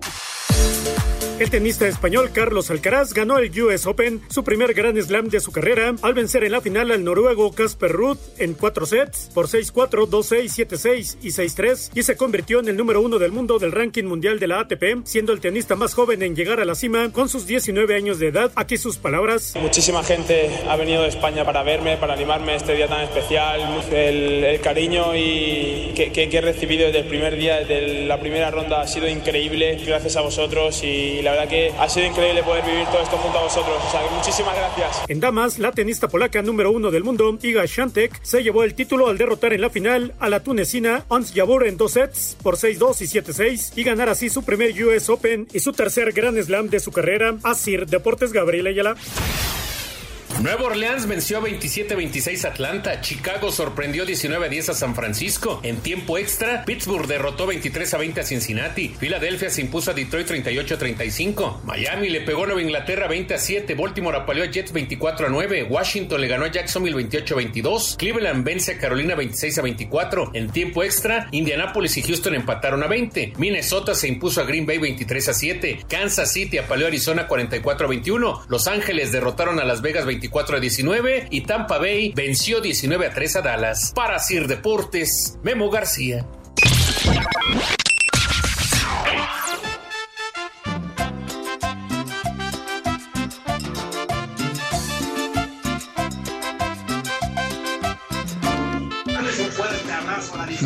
[1.37, 5.51] El tenista español Carlos Alcaraz ganó el US Open, su primer Grand Slam de su
[5.51, 10.07] carrera, al vencer en la final al noruego Casper Ruud en cuatro sets por 6-4,
[10.07, 14.05] 2-6, 7-6 y 6-3 y se convirtió en el número uno del mundo del ranking
[14.05, 17.27] mundial de la ATP, siendo el tenista más joven en llegar a la cima con
[17.27, 18.53] sus 19 años de edad.
[18.55, 19.55] Aquí sus palabras.
[19.59, 23.59] Muchísima gente ha venido de España para verme, para animarme este día tan especial.
[23.91, 28.21] El, el cariño y que, que- que he recibido desde el primer día, desde la
[28.21, 29.77] primera ronda, ha sido increíble.
[29.85, 30.44] Gracias a vosotros
[30.83, 33.75] y la verdad que ha sido increíble poder vivir todo esto junto a vosotros.
[33.87, 35.03] O sea, muchísimas gracias.
[35.07, 39.07] En damas, la tenista polaca número uno del mundo, Iga Swiatek, se llevó el título
[39.07, 43.01] al derrotar en la final a la tunecina Ons Jabeur en dos sets por 6-2
[43.01, 46.79] y 7-6 y ganar así su primer US Open y su tercer Grand Slam de
[46.79, 47.35] su carrera.
[47.43, 48.95] Asir Deportes Gabriel Ayala.
[50.41, 53.01] Nueva Orleans venció 27-26 a Atlanta.
[53.01, 55.61] Chicago sorprendió 19-10 a San Francisco.
[55.63, 58.89] En tiempo extra, Pittsburgh derrotó 23-20 a Cincinnati.
[58.89, 61.61] Filadelfia se impuso a Detroit 38-35.
[61.63, 63.77] Miami le pegó a Nueva Inglaterra 20-7.
[63.77, 65.67] Baltimore apaleó a Jets 24-9.
[65.69, 67.95] Washington le ganó a Jacksonville 28-22.
[67.95, 70.31] Cleveland vence a Carolina 26-24.
[70.33, 73.33] En tiempo extra, Indianapolis y Houston empataron a 20.
[73.37, 75.85] Minnesota se impuso a Green Bay 23-7.
[75.87, 78.45] Kansas City apaleó a Arizona 44-21.
[78.49, 80.24] Los Ángeles derrotaron a Las Vegas 24
[80.55, 83.91] a 19 y Tampa Bay venció 19 a 3 a Dallas.
[83.95, 86.25] Para Sir Deportes, Memo García.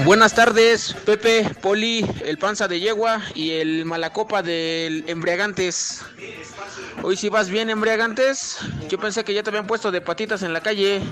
[0.09, 6.01] Buenas tardes, Pepe, Poli, el panza de yegua y el malacopa del embriagantes.
[7.03, 8.57] Hoy si vas bien, embriagantes.
[8.89, 11.03] Yo pensé que ya te habían puesto de patitas en la calle.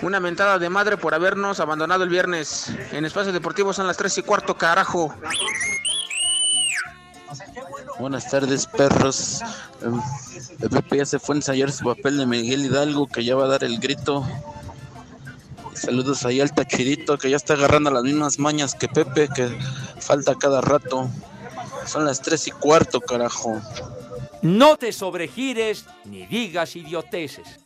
[0.00, 2.72] Una mentada de madre por habernos abandonado el viernes.
[2.92, 5.14] En Espacio Deportivo son las 3 y cuarto, carajo.
[7.98, 9.42] Buenas tardes, perros.
[10.62, 13.44] El Pepe ya se fue a ensayar su papel de Miguel Hidalgo, que ya va
[13.44, 14.26] a dar el grito.
[15.82, 19.48] Saludos ahí al Tachidito, que ya está agarrando las mismas mañas que Pepe, que
[19.98, 21.10] falta cada rato.
[21.86, 23.60] Son las tres y cuarto, carajo.
[24.42, 27.58] No te sobregires ni digas idioteces.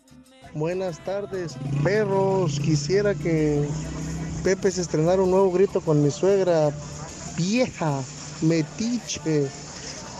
[0.54, 2.58] Buenas tardes, perros.
[2.58, 3.68] Quisiera que
[4.42, 6.70] Pepe se estrenara un nuevo grito con mi suegra.
[7.36, 8.00] Vieja,
[8.40, 9.46] metiche,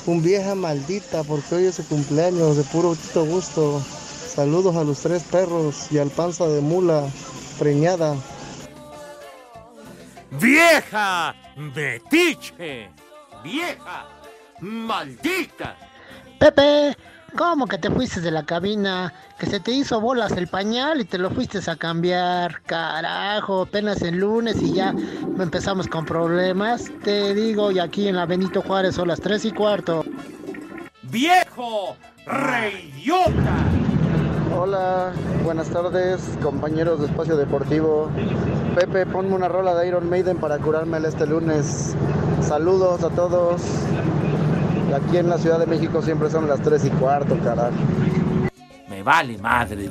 [0.05, 3.83] un vieja maldita, porque hoy es su cumpleaños de puro tito gusto.
[4.35, 7.09] Saludos a los tres perros y al panza de mula
[7.59, 8.15] preñada.
[10.41, 11.35] ¡Vieja!
[11.57, 12.91] ¡Metiche!
[13.43, 14.07] ¡Vieja!
[14.61, 15.77] ¡Maldita!
[16.39, 16.97] Pepe,
[17.37, 19.13] ¿cómo que te fuiste de la cabina?
[19.39, 22.63] Que se te hizo bolas el pañal y te lo fuiste a cambiar.
[22.63, 24.95] Carajo, apenas el lunes y ya
[25.39, 26.91] empezamos con problemas.
[27.03, 30.05] Te digo, y aquí en la Benito Juárez son las 3 y cuarto.
[31.03, 31.97] ¡Viejo!
[32.27, 33.76] ¡Reyota!
[34.67, 35.13] Hola,
[35.45, 38.11] buenas tardes, compañeros de Espacio Deportivo.
[38.75, 41.95] Pepe, ponme una rola de Iron Maiden para curarme este lunes.
[42.43, 43.63] Saludos a todos.
[44.93, 47.77] Aquí en la Ciudad de México siempre son las 3 y cuarto, carajo.
[48.89, 49.89] Me vale madre.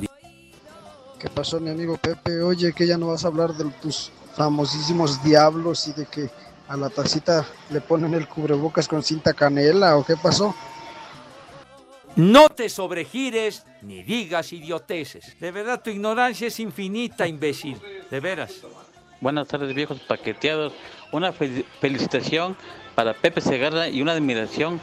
[1.18, 2.42] ¿Qué pasó, mi amigo Pepe?
[2.42, 6.28] Oye, que ya no vas a hablar de tus famosísimos diablos y de que
[6.68, 10.54] a la tacita le ponen el cubrebocas con cinta canela o qué pasó?
[12.16, 15.38] No te sobregires ni digas idioteces.
[15.38, 17.76] De verdad, tu ignorancia es infinita, imbécil.
[18.10, 18.54] De veras.
[19.20, 20.72] Buenas tardes, viejos paqueteados.
[21.12, 22.56] Una fel- felicitación
[22.94, 24.80] para Pepe Segarra y una admiración.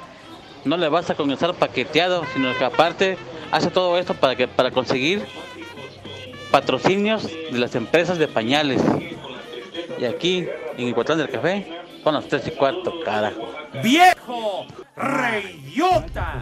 [0.65, 3.17] No le basta con estar paqueteado, sino que aparte
[3.52, 5.26] hace todo esto para, que, para conseguir
[6.52, 8.82] patrocinios de las empresas de pañales.
[10.00, 13.52] Y aquí, en Iguatlán del Café, son las 3 y cuarto, carajo.
[13.84, 14.65] ¡Viejo!
[14.95, 16.41] ¡Reyota!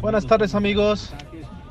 [0.00, 1.14] Buenas tardes amigos.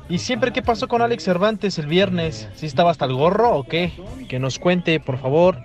[0.08, 2.48] ¿Y siempre qué pasó con Alex Cervantes el viernes?
[2.54, 3.92] ¿Sí estaba hasta el gorro o qué?
[4.28, 5.58] Que nos cuente, por favor.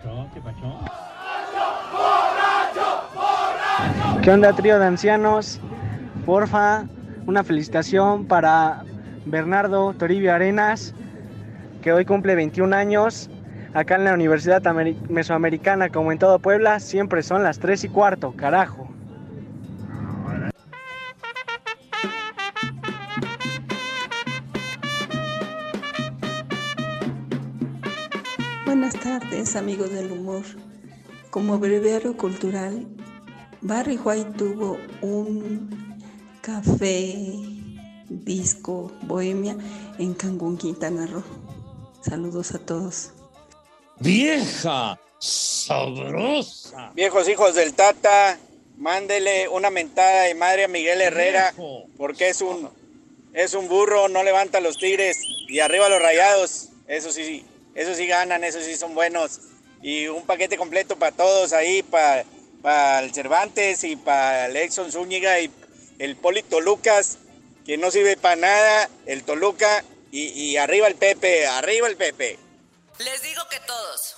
[4.22, 5.60] ¿Qué onda, trío de ancianos?
[6.26, 6.86] Porfa,
[7.26, 8.84] una felicitación para
[9.26, 10.94] Bernardo Toribio Arenas,
[11.82, 13.30] que hoy cumple 21 años.
[13.74, 17.90] Acá en la Universidad Ameri- Mesoamericana, como en todo Puebla, siempre son las 3 y
[17.90, 18.88] cuarto, carajo.
[29.56, 30.44] Amigos del humor.
[31.30, 32.88] Como breviario cultural,
[33.62, 36.00] Barry White tuvo un
[36.42, 37.16] café
[38.10, 39.56] disco bohemia
[40.00, 41.24] en Cancún, Quintana Roo.
[42.02, 43.12] Saludos a todos.
[44.00, 45.00] ¡Vieja!
[45.20, 46.92] ¡Sabrosa!
[46.96, 48.40] Viejos hijos del Tata,
[48.78, 51.54] mándele una mentada de madre a Miguel Herrera,
[51.98, 52.70] porque es un,
[53.34, 55.20] es un burro, no levanta los tigres.
[55.48, 59.40] Y arriba los rayados, eso sí, eso sí ganan, eso sí son buenos.
[59.82, 65.40] Y un paquete completo para todos ahí, para el Cervantes y para el Exxon Zúñiga
[65.40, 65.52] y
[66.00, 67.18] el Polito Lucas,
[67.66, 69.84] que no sirve para nada, el Toluca.
[70.12, 72.38] Y, y arriba el Pepe, arriba el Pepe.
[73.00, 74.16] Les digo que todos.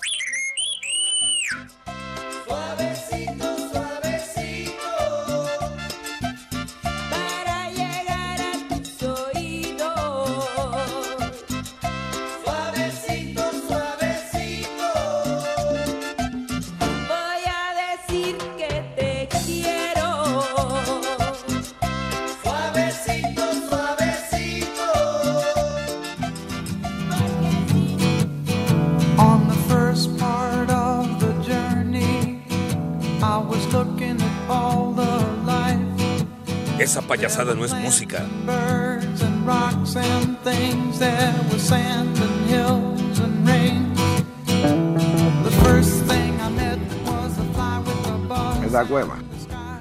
[47.37, 48.63] A fly with a buzz.
[48.65, 49.17] Es la hueva.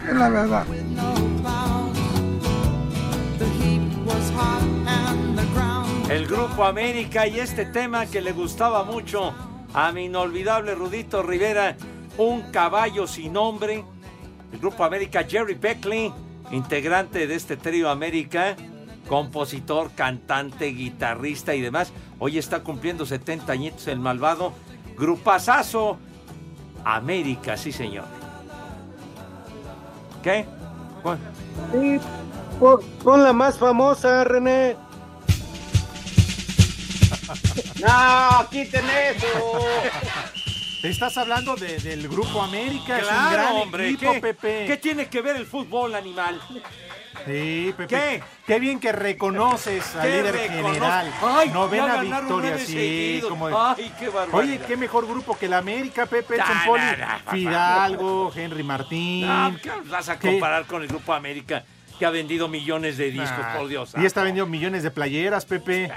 [0.08, 0.66] Es la verdad.
[0.66, 1.98] No clouds.
[3.38, 6.10] The heat was hot and the ground.
[6.10, 9.32] El Grupo América y este tema que le gustaba mucho
[9.72, 11.76] a mi inolvidable Rudito Rivera,
[12.18, 13.84] un caballo sin nombre.
[14.52, 16.12] El Grupo América, Jerry Beckley,
[16.50, 18.56] integrante de este trío América,
[19.08, 21.92] compositor, cantante, guitarrista y demás.
[22.18, 24.52] Hoy está cumpliendo 70 añitos el malvado.
[24.96, 25.98] Grupazazo
[26.84, 28.04] América, sí señor.
[30.22, 30.46] ¿Qué?
[31.02, 31.18] ¿Cuál?
[31.72, 31.98] Sí,
[32.58, 34.76] pon, pon la más famosa, René.
[37.80, 39.26] No, quiten eso.
[40.84, 43.88] Te estás hablando de- del Grupo América, es un gran hombre.
[43.88, 44.64] equipo, ¿qué, Pepe.
[44.66, 46.38] ¿Qué tiene que ver el fútbol, animal?
[47.24, 47.86] Sí, Pepe.
[47.86, 48.22] ¿Qué?
[48.46, 51.10] Qué bien que reconoces al ¿Qué líder general.
[51.22, 52.66] Ay, Novena victoria, sí.
[52.66, 53.30] seguidos.
[53.30, 53.46] Como...
[53.48, 54.34] Ay, qué barbaridad.
[54.34, 57.30] Oye, qué mejor grupo que el América, Pepe, Nah, Edson Poli, nah, nah, papá.
[57.32, 59.26] Fidalgo, Henry Martín.
[59.62, 60.32] ¿qué vas a ¿Qué?
[60.32, 61.64] comparar con el Grupo América
[61.98, 63.94] que ha vendido millones de discos, Nah, por Dios?
[63.98, 65.90] Y está vendiendo millones de playeras, Pepe.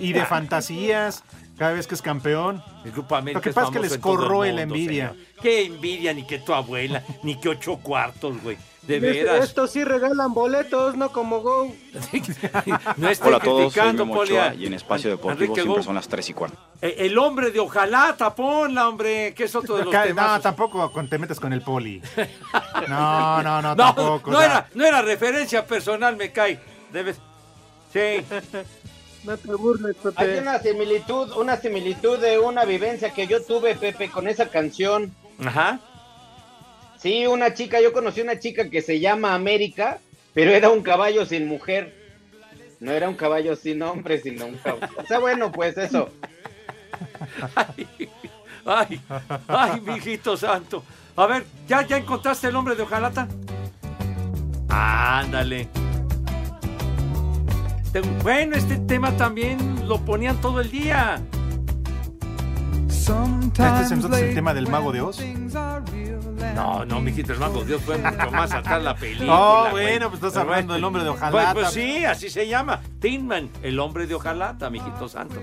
[0.00, 0.26] Y de Nah.
[0.26, 1.24] fantasías,
[1.58, 2.62] cada vez que es campeón.
[2.84, 5.10] El Grupo América Lo que pasa es que les corroe la envidia.
[5.10, 5.26] señor.
[5.42, 8.56] Qué envidia, ni que tu abuela, ni que ocho cuartos, güey.
[8.82, 9.44] De veras.
[9.44, 11.70] Estos sí regalan boletos, no como Go.
[12.96, 14.14] No estoy Hola a todos, soy Memo.
[14.18, 16.56] Ochoa y en Espacio Deportivo Enrique siempre son las 3 y cuarto.
[16.80, 20.36] Eh, El hombre de ojalá, taponla, hombre, que es otro de los temas.
[20.36, 22.00] No, tampoco te metes con el poli.
[22.88, 24.30] No, no, no, No, tampoco.
[24.30, 26.58] no era, no era referencia personal, me cae.
[26.90, 27.18] Debes.
[27.92, 28.24] Sí.
[29.24, 34.10] No te burles, Hay una similitud, una similitud de una vivencia que yo tuve, Pepe,
[34.10, 35.12] con esa canción.
[35.44, 35.80] Ajá.
[36.98, 39.98] Sí, una chica, yo conocí una chica que se llama América,
[40.34, 41.94] pero era un caballo sin mujer.
[42.80, 44.88] No era un caballo sin hombre, sino un caballo.
[44.96, 46.10] O sea, bueno, pues eso.
[48.64, 49.00] Ay,
[49.48, 50.84] ay, mijito santo.
[51.16, 53.26] A ver, ¿ya, ya encontraste el hombre de Ojalata?
[54.68, 55.68] Ándale.
[58.22, 61.20] Bueno, este tema también lo ponían todo el día.
[62.90, 65.20] Este es entonces el tema del mago de Oz.
[66.54, 69.32] No, no, mijito, el mago Dios fue mucho más atrás la película.
[69.34, 69.84] Oh, güey.
[69.84, 71.54] bueno, pues estás hablando del hombre de Pues, Ojalata.
[71.54, 72.80] pues sí, así se llama.
[73.00, 75.40] Tinman, el hombre de Ojalata, mijito santo.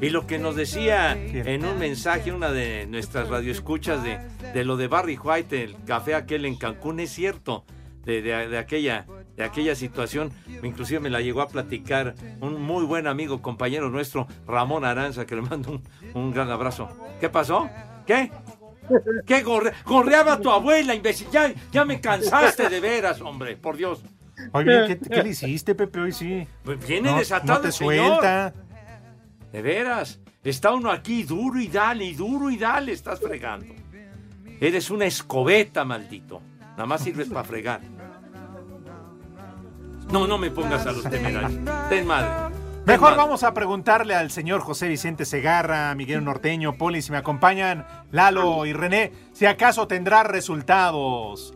[0.00, 4.18] Y lo que nos decía en un mensaje una de nuestras radioescuchas de,
[4.54, 7.64] de lo de Barry White, el café aquel en Cancún, es cierto,
[8.04, 10.32] de, de- de aquella, de aquella situación.
[10.62, 15.36] Inclusive me la llegó a platicar un muy buen amigo, compañero nuestro, Ramón Aranza, que
[15.36, 15.82] le mando un,
[16.14, 16.88] un gran abrazo.
[17.20, 17.68] ¿Qué pasó?
[18.06, 18.30] ¿Qué?
[19.26, 21.28] ¿Qué gorre- gorreaba tu abuela, imbécil?
[21.32, 24.02] Ya, ya me cansaste de veras, hombre, por Dios.
[24.52, 26.46] Oye, ¿qué, qué le hiciste, Pepe, hoy sí?
[26.64, 28.06] Pues viene No- desatado No te el señor.
[28.06, 28.52] suelta.
[29.52, 30.18] De veras.
[30.42, 33.72] Está uno aquí duro y dale, y duro y dale, estás fregando.
[34.60, 36.42] Eres una escobeta, maldito.
[36.72, 37.80] Nada más sirves para fregar.
[40.12, 41.52] No, no me pongas a los temerarios.
[41.88, 42.28] Ten madre.
[42.28, 43.16] Ten Mejor madre.
[43.16, 48.66] vamos a preguntarle al señor José Vicente Segarra, Miguel Norteño, Poli, si me acompañan, Lalo
[48.66, 51.54] y René, si acaso tendrá resultados.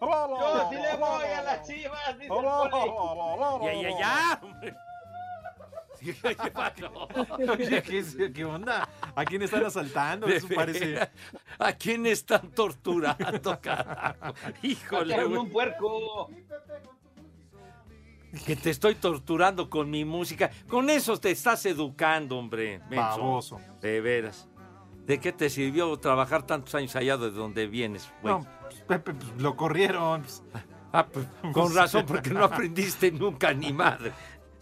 [0.00, 2.92] Yo sí le voy a las chivas, dice el Poli.
[3.64, 4.40] Ya, ya, ya.
[6.02, 7.08] ¿Qué pasó?
[7.52, 8.88] Oye, ¿qué, es- qué onda?
[9.14, 10.26] ¿A quién están asaltando?
[10.26, 10.98] Eso parece.
[11.58, 14.34] ¿A quién están torturando, carajo?
[14.62, 16.30] Híjole, un puerco.
[18.46, 20.50] Que te estoy torturando con mi música.
[20.66, 22.80] Con eso te estás educando, hombre.
[22.90, 23.60] Baboso.
[23.80, 24.48] De veras.
[25.06, 28.34] ¿De qué te sirvió trabajar tantos años allá de donde vienes, güey?
[28.34, 30.24] No, pues, Pepe, pues, lo corrieron.
[30.92, 34.12] Ah, pues, con razón, porque no aprendiste nunca ni madre.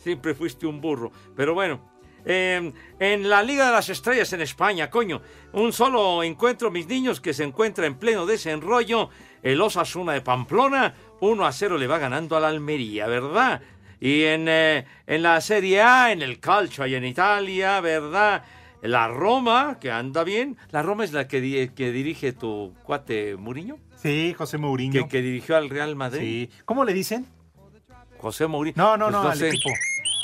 [0.01, 1.13] Siempre fuiste un burro.
[1.37, 1.81] Pero bueno,
[2.25, 5.21] eh, en la Liga de las Estrellas en España, coño,
[5.53, 9.11] un solo encuentro, mis niños, que se encuentra en pleno desenrollo.
[9.43, 13.61] El Osasuna de Pamplona, 1 a 0 le va ganando a la Almería, ¿verdad?
[14.01, 18.43] Y en, eh, en la Serie A, en el Calcio y en Italia, ¿verdad?
[18.83, 20.57] La Roma, que anda bien.
[20.71, 23.77] La Roma es la que, di- que dirige tu cuate Muriño.
[23.97, 25.03] Sí, José Mourinho.
[25.03, 26.49] Que, que dirigió al Real Madrid.
[26.51, 26.63] Sí.
[26.65, 27.27] ¿Cómo le dicen?
[28.21, 28.75] José Mourinho.
[28.77, 29.49] No, no, Pues no, al sé.
[29.49, 29.71] equipo.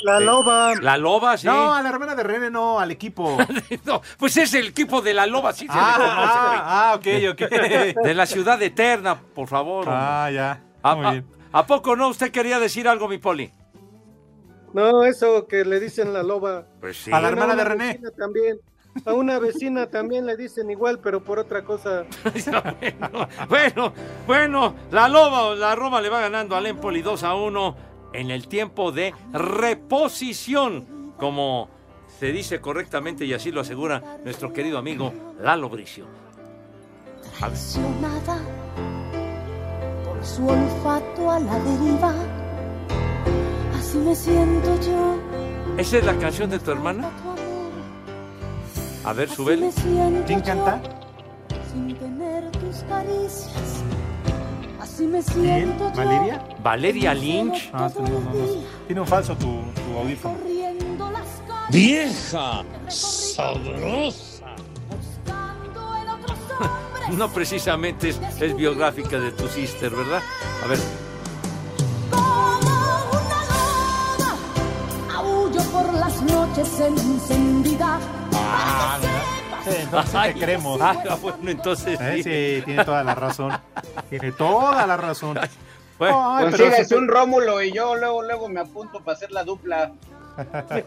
[0.03, 0.75] La loba.
[0.81, 1.47] La loba, sí.
[1.47, 3.37] No, a la hermana de René, no, al equipo.
[3.85, 6.95] No, pues es el equipo de la loba, sí se Ah, le conoce, ah, ah,
[6.95, 8.03] ok, ok.
[8.03, 9.85] De la ciudad eterna, por favor.
[9.87, 10.61] Ah, ya.
[10.83, 11.25] ¿A, Muy a- bien.
[11.51, 12.09] ¿a poco no?
[12.09, 13.51] ¿Usted quería decir algo, mi poli?
[14.73, 16.65] No, eso que le dicen la loba.
[16.79, 17.11] Pues sí.
[17.11, 17.99] A la hermana de René.
[18.17, 18.59] También.
[19.05, 22.03] A una vecina también le dicen igual, pero por otra cosa.
[23.49, 23.93] Bueno,
[24.25, 27.75] bueno, la Loba, la Roma le va ganando al Empoli 2 a 1
[28.13, 31.69] en el tiempo de reposición, como
[32.19, 36.05] se dice correctamente y así lo asegura nuestro querido amigo Lalo Bricio.
[37.41, 37.57] A ver.
[37.57, 38.39] Apasionada
[40.03, 42.13] por su olfato a la deriva.
[43.77, 45.17] Así me siento yo.
[45.77, 47.09] ¿Esa es la canción de tu hermana?
[49.03, 49.67] A ver, súbele.
[49.67, 50.81] me siento ¿Quién yo, canta?
[51.71, 53.83] Sin tener tus caricias.
[54.97, 55.95] Así me siento yo.
[55.95, 56.43] ¿Valeria?
[56.63, 57.69] Valeria Lynch.
[57.71, 58.63] Ah, no, no, no.
[58.87, 60.39] Tiene un falso tu, tu audífono.
[60.39, 61.69] Corriendo las calles.
[61.69, 64.55] Vieja sabrosa.
[64.89, 67.09] buscando en otros hombres.
[67.15, 70.23] No precisamente es, es biográfica de tu sister, ¿verdad?
[70.63, 70.79] A ver.
[72.09, 72.71] Como
[73.11, 75.15] una loba.
[75.15, 77.99] Aullo por las noches encendida.
[78.33, 78.97] Ah,
[79.69, 80.79] entonces Ay, te creemos.
[80.81, 82.23] Ah, bueno, entonces Eh, sí.
[82.23, 83.53] sí, tiene toda la razón.
[84.09, 85.39] Tiene toda la razón.
[85.97, 89.91] Bueno, Ay, pero un Rómulo y yo luego, luego me apunto para hacer la dupla.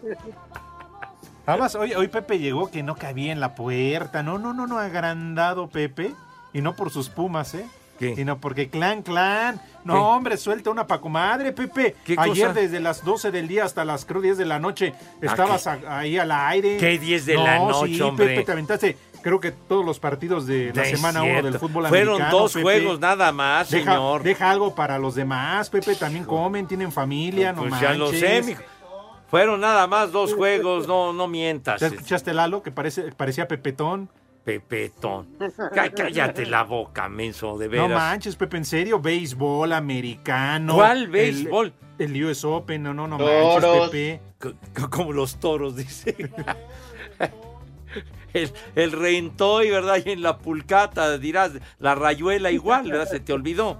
[1.46, 4.22] Además, hoy, hoy Pepe llegó que no cabía en la puerta.
[4.22, 6.14] No, no, no, no, agrandado Pepe.
[6.52, 7.66] Y no por sus pumas, ¿eh?
[8.00, 8.16] ¿Qué?
[8.16, 9.60] Sino porque clan, clan.
[9.84, 9.98] No, ¿Qué?
[10.00, 11.94] hombre, suelta una pa' comadre, Pepe.
[12.04, 12.60] ¿Qué Ayer cosa?
[12.60, 16.32] desde las 12 del día hasta las creo 10 de la noche estabas ahí al
[16.32, 16.78] aire.
[16.78, 18.26] ¿Qué 10 de No, la noche, sí, hombre?
[18.26, 21.86] Pepe, te aventaste creo que todos los partidos de la No semana 1 del fútbol
[21.88, 22.38] Fueron americano.
[22.38, 22.62] dos Pepe.
[22.62, 24.22] juegos nada más, Deja, señor.
[24.22, 25.94] deja algo para los demás, Pepe.
[25.94, 27.90] También comen, tienen familia, no Pues manches.
[27.90, 28.62] ya lo sé, mijo.
[29.28, 31.80] Fueron nada más dos juegos, no, no mientas.
[31.82, 34.08] ¿Ya escuchaste Lalo que parece, parecía Pepetón?
[34.44, 35.28] Pepetón.
[35.74, 37.88] Cá- Cállate la boca, menso, de veras.
[37.88, 40.74] No manches, Pepe, en serio, béisbol americano.
[40.74, 41.72] ¿Cuál El- béisbol?
[41.98, 43.62] El, US Open, no, no, no Toros.
[43.62, 44.20] manches, Pepe.
[44.40, 46.16] C- Como los toros, dice.
[48.32, 49.96] El, el rentoy, ¿verdad?
[50.06, 53.08] Y en la pulcata dirás, la rayuela igual, ¿verdad?
[53.08, 53.76] Se te olvidó.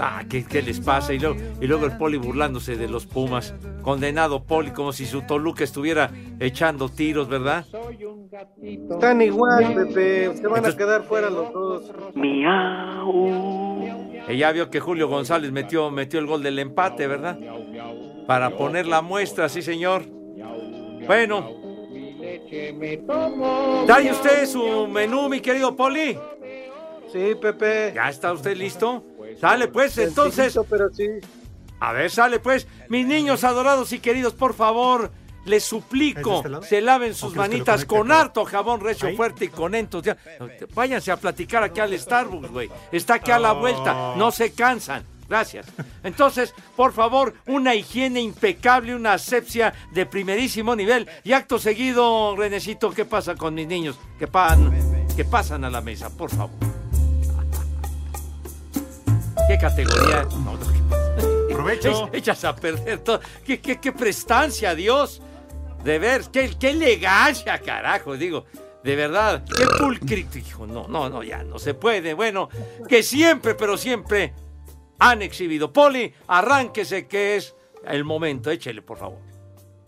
[0.00, 1.12] Ah, ¿qué, qué les pasa?
[1.12, 3.54] Y luego, y luego el poli burlándose de los Pumas.
[3.82, 7.66] Condenado poli, como si su Toluca estuviera echando tiros, ¿verdad?
[8.62, 10.36] Están igual, Pepe.
[10.36, 11.92] Se van a quedar fuera los dos.
[14.28, 17.38] Y ya vio que Julio González metió, metió el gol del empate, ¿verdad?
[18.26, 20.04] Para poner la muestra, sí, señor.
[21.06, 21.50] Bueno.
[23.86, 26.16] ¿Trae usted su menú, mi querido Poli?
[27.12, 27.92] Sí, Pepe.
[27.94, 29.04] ¿Ya está usted listo?
[29.40, 30.52] Sale pues, entonces.
[30.52, 31.08] Sencillito, Pero sí.
[31.80, 32.66] A ver, sale pues.
[32.88, 35.10] Mis niños adorados y queridos, por favor,
[35.46, 39.16] les ¿Es de suplico, este se laven ¿O sus manitas con harto jabón recio ¿Ahí?
[39.16, 40.22] fuerte y con entusiasmo.
[40.74, 42.70] Váyanse a platicar aquí al Starbucks, güey.
[42.92, 45.04] Está aquí a la vuelta, no se cansan.
[45.28, 45.66] Gracias.
[46.02, 51.08] Entonces, por favor, una higiene impecable, una asepsia de primerísimo nivel.
[51.22, 53.96] Y acto seguido, Renecito, ¿qué pasa con mis niños?
[54.18, 54.72] Que, pan,
[55.16, 56.79] que pasan a la mesa, por favor.
[59.50, 60.22] ¿Qué categoría?
[60.44, 62.06] No, no, ¿qué Provecho.
[62.06, 63.18] Ech- Echas a perder todo.
[63.44, 65.20] ¿Qué, qué, qué prestancia, Dios?
[65.82, 68.44] De ver, qué, qué elegancia, carajo, digo.
[68.84, 70.38] De verdad, qué pulcrito.
[70.38, 72.14] Hijo, no, no, no, ya no se puede.
[72.14, 72.48] Bueno,
[72.88, 74.34] que siempre, pero siempre
[75.00, 75.72] han exhibido.
[75.72, 77.56] Poli, arránquese que es
[77.88, 78.52] el momento.
[78.52, 79.18] Échele, por favor.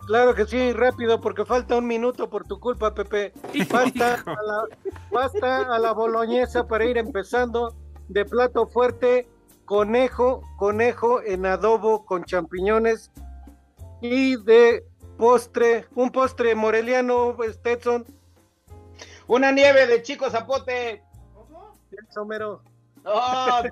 [0.08, 3.32] Claro que sí, rápido, porque falta un minuto por tu culpa, Pepe.
[3.70, 4.64] Basta a la,
[5.12, 7.76] basta a la boloñesa para ir empezando.
[8.08, 9.28] De plato fuerte,
[9.72, 13.10] conejo, conejo en adobo con champiñones.
[14.02, 14.84] Y de
[15.16, 18.04] postre, un postre moreliano, Stetson.
[19.26, 21.02] Una nieve de chico zapote.
[22.26, 22.60] Mero.
[23.02, 23.12] No,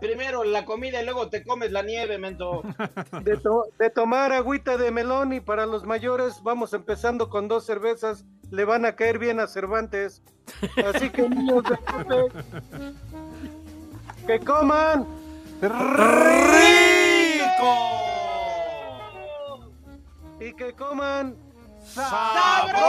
[0.00, 2.62] primero la comida y luego te comes la nieve, mento.
[3.22, 7.66] De, to- de tomar agüita de melón y para los mayores vamos empezando con dos
[7.66, 10.22] cervezas, le van a caer bien a Cervantes.
[10.94, 11.78] Así que niños de
[14.26, 15.19] que coman
[20.40, 21.36] y que coman
[21.84, 22.80] ¡Sabroso!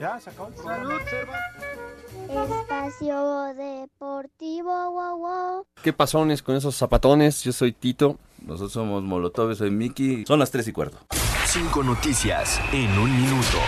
[0.00, 1.00] Ya, se acabó el salud.
[2.28, 5.66] Espacio Deportivo, wow, wow.
[5.82, 7.42] ¿Qué pasones con esos zapatones?
[7.42, 8.18] Yo soy Tito.
[8.42, 10.24] Nosotros somos Molotov, soy Miki.
[10.26, 10.98] Son las 3 y cuarto.
[11.46, 13.58] Cinco noticias en un minuto.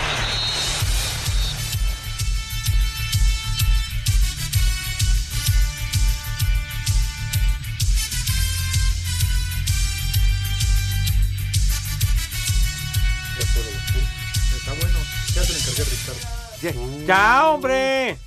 [17.06, 18.18] Ya, hombre.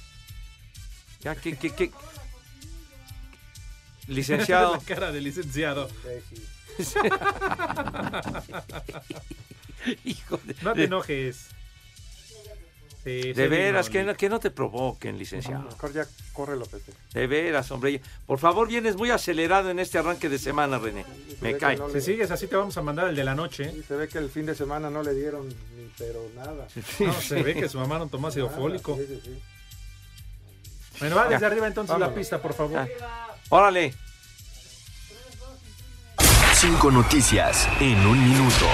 [1.21, 1.91] Ya, que, que, que.
[4.07, 4.73] Licenciado.
[4.73, 5.89] la cara del licenciado.
[10.05, 11.49] Hijo de, No te enojes.
[13.03, 15.63] Sí, De veras, que no, que no te provoquen, licenciado.
[15.63, 16.91] Mejor ya córrelo, Pepe.
[17.13, 18.01] De veras, hombre.
[18.27, 21.05] Por favor, vienes muy acelerado en este arranque de semana, René.
[21.39, 21.77] Me cae.
[21.77, 23.73] no Si sigues así te vamos a mandar el de la noche.
[23.87, 26.67] Se ve que el fin de semana no le dieron ni pero nada.
[26.99, 28.95] No, se ve que su mamá no tomó ácido fólico.
[28.97, 29.41] sí, sí, sí.
[30.99, 31.47] Bueno, va desde Ya.
[31.47, 32.19] arriba entonces la Vámonos.
[32.19, 32.85] pista, por favor.
[33.47, 33.93] Órale.
[36.55, 38.65] Cinco noticias en un minuto.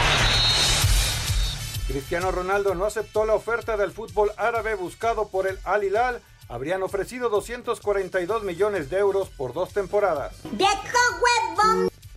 [1.95, 6.21] Cristiano Ronaldo no aceptó la oferta del fútbol árabe buscado por el Al Hilal.
[6.49, 10.35] Habrían ofrecido 242 millones de euros por dos temporadas.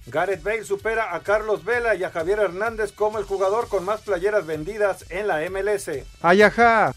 [0.07, 4.01] Gareth Bale supera a Carlos Vela y a Javier Hernández como el jugador con más
[4.01, 5.91] playeras vendidas en la MLS.
[6.23, 6.93] Ayaja.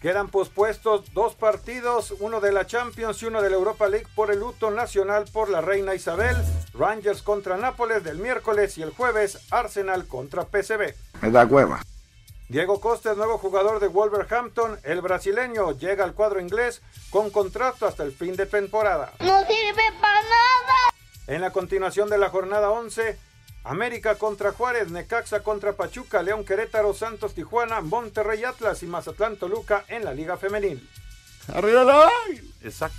[0.00, 4.30] Quedan pospuestos dos partidos, uno de la Champions y uno de la Europa League por
[4.30, 6.34] el luto nacional por la reina Isabel.
[6.72, 10.94] Rangers contra Nápoles del miércoles y el jueves Arsenal contra PSV.
[11.20, 11.82] Me da hueva.
[12.48, 14.80] Diego Costa es nuevo jugador de Wolverhampton.
[14.84, 16.80] El brasileño llega al cuadro inglés
[17.10, 19.12] con contrato hasta el fin de temporada.
[19.20, 20.76] No sirve para nada.
[21.26, 23.18] En la continuación de la jornada 11,
[23.64, 29.84] América contra Juárez, Necaxa contra Pachuca, León Querétaro, Santos Tijuana, Monterrey Atlas y Mazatlán Toluca
[29.88, 30.88] en la Liga Femenil.
[31.52, 32.10] ¡Arriba la
[32.62, 32.96] Exacto.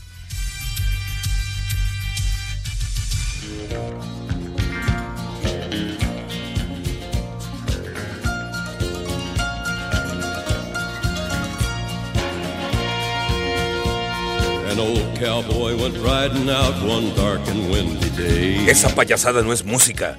[14.69, 18.69] An old cowboy went riding out one dark and windy day.
[18.69, 20.17] Esa payasada no es música.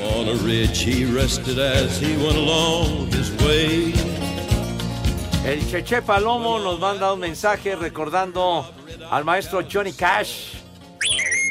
[0.00, 3.08] A ridge he rested as he went along.
[5.44, 8.66] El Cheche Palomo nos manda un mensaje recordando
[9.10, 10.54] al maestro Johnny Cash,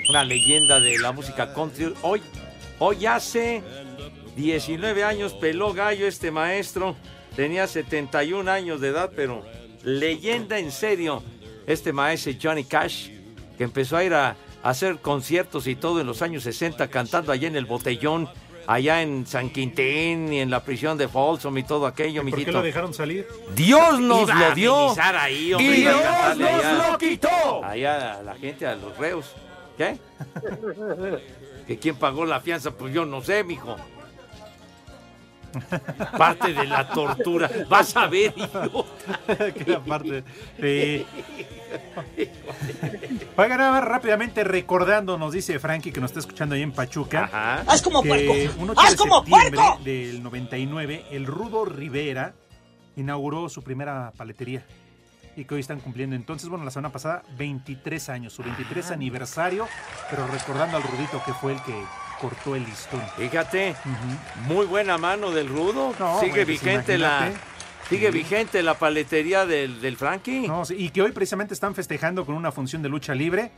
[0.10, 1.94] una leyenda de la música country.
[2.04, 2.22] Hoy,
[2.80, 3.64] hoy hace
[4.36, 6.96] 19 años peló gallo este maestro,
[7.36, 9.44] tenía 71 años de edad, pero
[9.84, 11.24] leyenda en serio,
[11.66, 13.10] este maestro Johnny Cash,
[13.58, 14.36] que empezó a ir a
[14.70, 18.30] hacer conciertos y todo en los años 60, cantando allá en el botellón,
[18.68, 22.36] allá en San Quintín y en la prisión de Folsom y todo aquello, ¿Por qué
[22.38, 22.52] mijito.
[22.58, 23.26] lo dejaron salir?
[23.56, 24.76] Dios nos Iba a lo dio.
[24.76, 26.88] amenizar ahí, hombre, y a Dios cantarle nos allá.
[26.92, 27.64] lo quitó.
[27.64, 29.34] Allá a la gente, a los reos.
[29.78, 29.98] ¿Qué?
[31.68, 32.72] ¿Que quién pagó la fianza?
[32.72, 33.76] Pues yo no sé, mijo.
[36.18, 37.50] Parte de la tortura.
[37.70, 38.86] Vas a ver, hijo.
[39.28, 40.24] que era parte.
[40.60, 41.06] Sí.
[43.36, 47.30] Oiga, nada más rápidamente recordando, nos dice Frankie que nos está escuchando ahí en Pachuca.
[47.68, 48.62] ¡Haz como que puerco!
[48.62, 49.80] un 8 ¡Haz de como puerco!
[49.84, 52.34] del 99, el Rudo Rivera
[52.96, 54.64] inauguró su primera paletería.
[55.36, 58.94] Y que hoy están cumpliendo entonces, bueno, la semana pasada, 23 años, su 23 Ah.
[58.96, 59.68] aniversario,
[60.10, 61.76] pero recordando al Rudito que fue el que
[62.20, 63.02] cortó el listón.
[63.18, 63.76] Fíjate,
[64.48, 65.94] muy buena mano del rudo.
[66.00, 67.32] No, sigue pues vigente la.
[67.90, 68.18] Sigue Sí.
[68.18, 70.46] vigente la paletería del, del Frankie.
[70.48, 73.50] No, sí, y que hoy precisamente están festejando con una función de lucha libre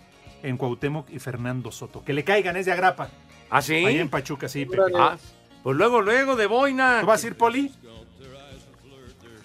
[0.44, 2.04] en Cuauhtémoc y Fernando Soto.
[2.04, 3.10] Que le caigan, es de agrapa.
[3.50, 3.74] ¿Ah, sí?
[3.74, 4.84] Ahí en Pachuca, sí, Pepe.
[4.96, 5.18] Ah,
[5.64, 7.00] pues luego, luego de boina.
[7.02, 7.74] ¿Tú vas a ir, Poli?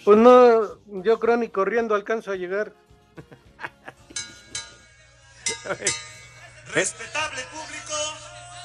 [0.04, 2.74] Pues no, yo creo ni corriendo alcanzo a llegar.
[6.74, 7.94] Respetable público.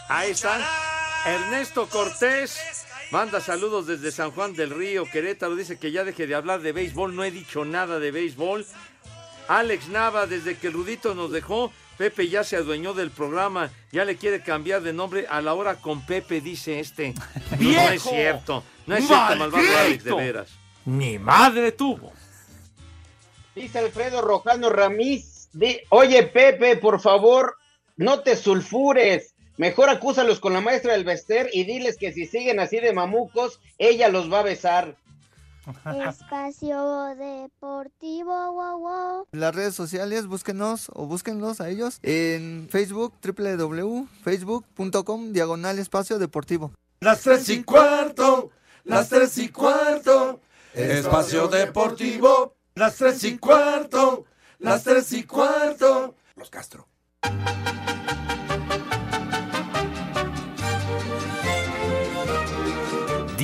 [0.10, 0.62] Ahí están.
[1.26, 2.58] Ernesto Cortés
[3.12, 5.56] manda saludos desde San Juan del Río, Querétaro.
[5.56, 7.16] Dice que ya deje de hablar de béisbol.
[7.16, 8.66] No he dicho nada de béisbol.
[9.48, 13.70] Alex Nava, desde que Rudito nos dejó, Pepe ya se adueñó del programa.
[13.92, 17.14] Ya le quiere cambiar de nombre a la hora con Pepe, dice este.
[17.60, 18.64] No, no es cierto.
[18.86, 20.50] No es cierto, malvado Alex, de veras.
[20.86, 22.14] Mi madre tuvo.
[23.56, 25.50] Dice Alfredo Rojano Ramírez.
[25.54, 27.58] de- Oye, Pepe, por favor,
[27.98, 29.34] no te sulfures.
[29.60, 33.60] Mejor acúsalos con la maestra del Bester y diles que si siguen así de mamucos,
[33.78, 34.96] ella los va a besar.
[36.08, 39.28] Espacio Deportivo, wow, wow.
[39.34, 46.72] Las redes sociales, búsquenos o búsquenlos a ellos en Facebook, www.facebook.com, diagonal espacio deportivo.
[47.02, 48.52] Las tres y cuarto,
[48.86, 50.40] las tres y cuarto,
[50.74, 54.24] espacio deportivo, las tres y cuarto,
[54.60, 56.16] las tres y cuarto.
[56.38, 56.88] Los Castro.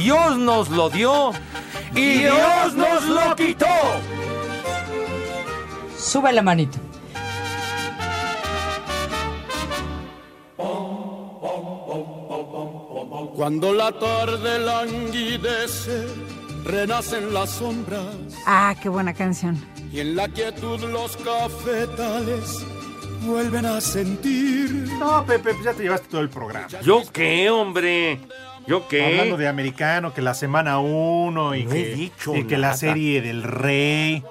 [0.05, 1.31] Dios nos lo dio
[1.95, 3.65] y Dios nos lo quitó.
[5.97, 6.77] Sube la manito.
[13.35, 16.07] Cuando la tarde languidece,
[16.63, 18.05] renacen las sombras
[18.45, 19.57] Ah, qué buena canción.
[19.91, 22.65] y en la quietud los cafetales
[23.21, 24.69] vuelven a sentir.
[24.99, 26.67] No, Pepe, pues ya te llevaste todo el programa.
[26.83, 28.19] ¿Yo qué, hombre?
[28.67, 29.05] ¿Yo qué?
[29.05, 32.75] Hablando de americano, que la semana 1 y, No he que, dicho y que la
[32.75, 34.23] serie del rey.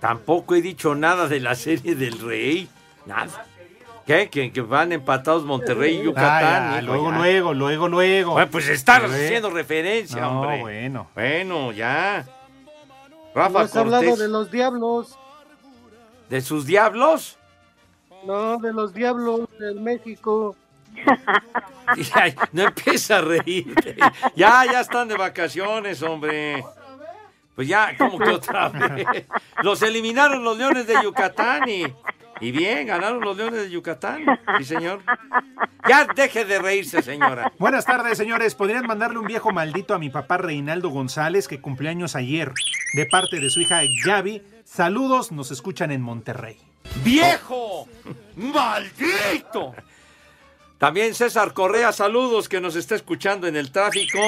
[0.00, 2.68] Tampoco he dicho nada de la serie del Rey.
[3.06, 3.46] Nada.
[4.06, 4.30] ¿Qué?
[4.30, 6.62] Que, que van empatados Monterrey y Yucatán.
[6.62, 7.18] Ah, ya, hijo, luego, ya.
[7.18, 8.32] luego, luego, luego.
[8.32, 10.60] Bueno, pues estás eh, haciendo referencia, No, hombre.
[10.60, 11.08] bueno.
[11.14, 12.24] Bueno, ya.
[12.24, 15.18] No Rafa has hablado de los diablos.
[16.28, 17.36] ¿De sus diablos?
[18.24, 20.56] No, de los diablos del México.
[22.14, 23.96] Ay, no empieza a reírte.
[24.36, 26.64] Ya, ya están de vacaciones, hombre.
[27.54, 29.06] Pues ya, como que otra vez.
[29.62, 31.84] Los eliminaron los Leones de Yucatán y,
[32.40, 34.24] y bien, ganaron los Leones de Yucatán.
[34.58, 35.00] Sí, señor.
[35.88, 37.52] Ya deje de reírse, señora.
[37.58, 38.54] Buenas tardes, señores.
[38.54, 42.52] ¿Podrían mandarle un viejo maldito a mi papá Reinaldo González, que cumplió años ayer,
[42.94, 44.42] de parte de su hija Gaby?
[44.64, 46.58] Saludos, nos escuchan en Monterrey.
[47.04, 47.88] ¡Viejo!
[48.36, 49.74] ¡Maldito!
[50.78, 54.18] También César Correa, saludos que nos está escuchando en el tráfico.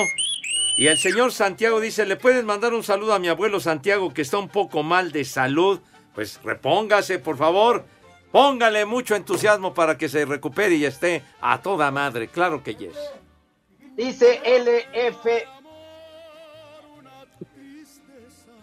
[0.78, 4.22] Y el señor Santiago dice, ¿le pueden mandar un saludo a mi abuelo Santiago que
[4.22, 5.80] está un poco mal de salud?
[6.14, 7.84] Pues repóngase, por favor.
[8.32, 12.28] Póngale mucho entusiasmo para que se recupere y esté a toda madre.
[12.28, 12.96] Claro que yes.
[13.96, 15.57] Dice LF.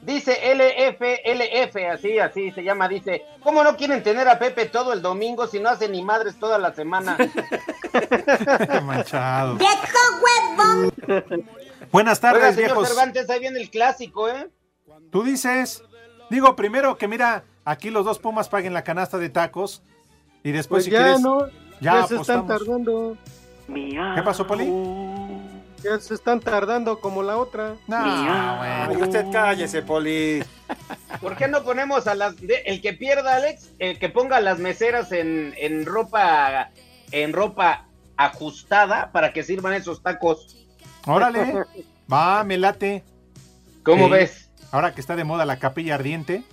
[0.06, 2.88] Dice LFLF, así, así se llama.
[2.88, 6.38] Dice: ¿Cómo no quieren tener a Pepe todo el domingo si no hace ni madres
[6.40, 7.18] toda la semana?
[8.84, 9.58] Manchado.
[11.92, 12.88] Buenas Oiga, tardes, señor viejos.
[12.90, 14.50] Cervantes, ahí viene el clásico, ¿eh?
[15.12, 15.84] Tú dices.
[16.30, 19.82] Digo, primero que mira, aquí los dos Pumas paguen la canasta de tacos.
[20.44, 21.22] Y después, Pues si ya quieres.
[21.22, 21.48] no,
[21.82, 23.18] ya ya, se están tardando.
[23.68, 24.66] ¿Qué pasó, Poli?
[25.86, 27.76] Ya se están tardando como la otra.
[27.90, 30.44] Ay, usted cállese, Poli.
[31.22, 32.36] ¿Por qué no ponemos a las.
[32.38, 36.72] de- el que pierda, Alex, el que ponga las meseras en, en ropa.
[37.12, 37.86] En ropa
[38.18, 40.58] ajustada para que sirvan esos tacos?
[41.06, 41.64] Órale.
[42.12, 43.04] Va, me late.
[43.84, 44.12] ¿Cómo Sí.
[44.12, 44.50] ves?
[44.72, 46.44] Ahora que está de moda la capilla ardiente.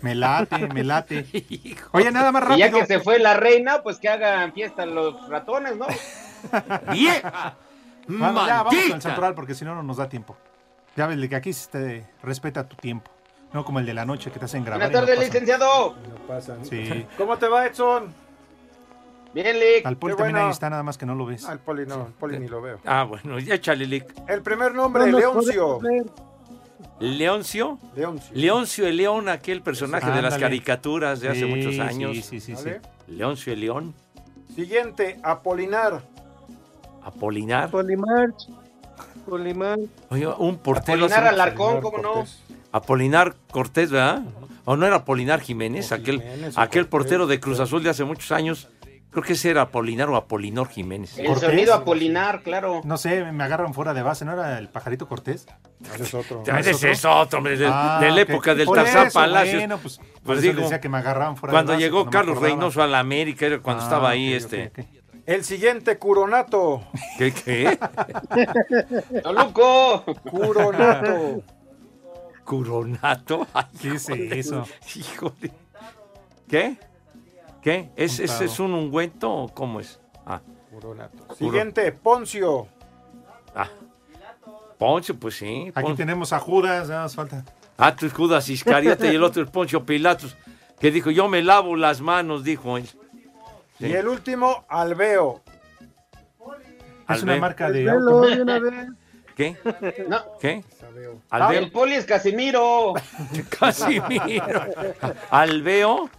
[0.00, 1.26] Me late, me late.
[1.92, 2.80] Oye, nada más Y ya rápido.
[2.80, 5.86] que se fue la reina, pues que hagan fiesta los ratones, ¿no?
[6.92, 7.56] ¡Vieja!
[8.08, 10.36] Vamos, ya, vamos con el santoral porque si no, no nos da tiempo.
[10.96, 13.10] Ya ves, de que aquí se te respeta tu tiempo.
[13.52, 14.90] No como el de la noche que te hacen grabar.
[14.90, 15.26] Buenas no tardes, pasa.
[15.32, 15.94] licenciado.
[16.08, 16.56] No pasa.
[16.62, 17.06] Sí.
[17.18, 18.12] ¿Cómo te va, Edson?
[19.34, 19.86] Bien, Lick.
[19.86, 20.46] Al Poli Qué también bueno.
[20.48, 21.44] ahí está, nada más que no lo ves.
[21.46, 22.78] Al Poli no, el Poli ni lo veo.
[22.84, 24.12] Ah, bueno, ya échale, Lick.
[24.28, 25.78] El primer nombre, No Leoncio.
[27.00, 27.78] Leoncio.
[27.96, 28.32] Leoncio.
[28.34, 32.12] Leoncio el León, aquel personaje de las caricaturas de hace Sí, muchos sí, años.
[32.16, 32.52] Sí, sí, sí.
[32.52, 32.80] ¿Vale?
[33.08, 33.94] Leoncio el León.
[34.54, 36.02] Siguiente, Apolinar.
[37.04, 37.70] Apolinar.
[37.70, 38.46] Polimarch.
[39.28, 39.78] Polimar.
[40.10, 41.04] Oye, un portero.
[41.06, 42.12] Apolinar Alarcón, ¿cómo no?
[42.14, 42.42] Cortés.
[42.72, 44.22] Apolinar Cortés, ¿verdad?
[44.64, 45.90] ¿O no era Apolinar Jiménez?
[45.92, 48.68] O aquel Jiménez, aquel portero de Cruz Azul de hace muchos años.
[49.10, 51.18] Creo que ese era Apolinar o Apolinor Jiménez.
[51.18, 51.50] El Cortés.
[51.50, 52.80] sonido Apolinar, claro.
[52.84, 55.46] No sé, me agarran fuera de base, ¿no era el pajarito Cortés?
[55.94, 56.42] Ese es otro.
[56.46, 56.90] Ya, ¿es ese otro?
[56.92, 59.56] es otro, hombre, de, Ah, de la época del Tarzán Palacios.
[59.56, 62.04] Bueno, pues, por Pues eso digo, decía que me agarraban fuera Cuando de base, llegó
[62.04, 62.38] no Carlos.
[62.40, 64.72] Reynoso a la América, era cuando Ah, estaba ahí este.
[65.24, 66.82] El siguiente, Curonato.
[67.16, 67.32] ¿Qué?
[67.32, 67.78] qué?
[69.22, 70.04] ¡Toluco!
[70.28, 71.42] Curonato.
[72.44, 73.46] ¿Curonato?
[73.54, 74.64] Ay, ¿Qué es eso?
[74.96, 75.52] Híjole.
[76.48, 76.76] ¿Qué?
[77.62, 77.90] ¿Qué?
[77.94, 78.44] ¿Es, es, Untado.
[78.44, 80.00] es un ungüento o cómo es?
[80.26, 81.34] Ah, Curonato.
[81.36, 82.66] Siguiente, Poncio.
[83.54, 83.68] ah.
[84.76, 85.70] Poncio, pues sí.
[85.72, 87.44] Aquí tenemos a Judas, nada más falta.
[87.78, 90.36] Ah, tú es Judas Iscariote y el otro es Poncio Pilatos,
[90.80, 92.88] que dijo, yo me lavo las manos, dijo él.
[93.82, 93.88] Sí.
[93.88, 95.42] Y el último, Alveo.
[97.08, 98.20] Es una marca de Velo auto.
[98.28, 98.88] de una vez.
[99.36, 99.56] ¿Qué?
[100.08, 100.62] No, ¿Qué?
[101.30, 101.58] Ah, Alveo.
[101.58, 102.92] el poli es Casimiro.
[103.58, 104.64] Casimiro.
[105.30, 106.10] Alveo.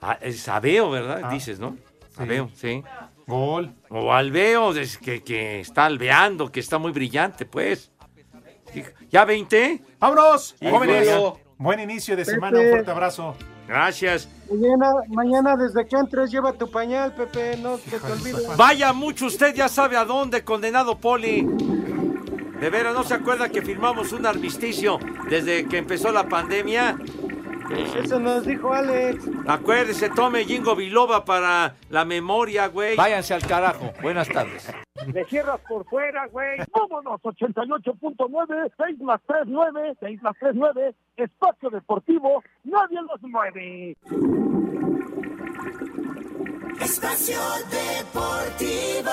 [0.00, 1.20] Ah, es Abeo, ¿verdad?
[1.24, 1.30] Ah.
[1.30, 1.76] Dices, ¿no?
[2.16, 2.82] Abeo, sí.
[3.26, 3.74] Gol.
[3.90, 7.92] O Alveo, es que, que está alveando, que está muy brillante, pues.
[9.10, 9.82] ¿Ya 20?
[9.98, 10.56] ¡Vámonos!
[10.58, 11.08] Jóvenes,
[11.58, 13.36] buen inicio de semana, un fuerte abrazo.
[13.66, 14.28] Gracias.
[14.50, 18.46] Mañana, mañana desde que entres lleva tu pañal, Pepe, no te olvide.
[18.56, 21.46] Vaya mucho, usted ya sabe a dónde, condenado Poli.
[22.60, 24.98] De veras, ¿no se acuerda que firmamos un armisticio
[25.28, 26.96] desde que empezó la pandemia?
[27.70, 29.28] Eso nos dijo Alex.
[29.46, 32.96] Acuérdese, tome Jingo Biloba para la memoria, güey.
[32.96, 33.92] Váyanse al carajo.
[34.02, 34.70] Buenas tardes.
[35.12, 36.58] Me cierras por fuera, güey.
[36.72, 43.96] Vámonos, 88.9, 6 más 3, 9, 6 más 3, 9, espacio deportivo, nadie los mueve.
[46.80, 47.38] Espacio
[47.70, 49.10] Deportivo.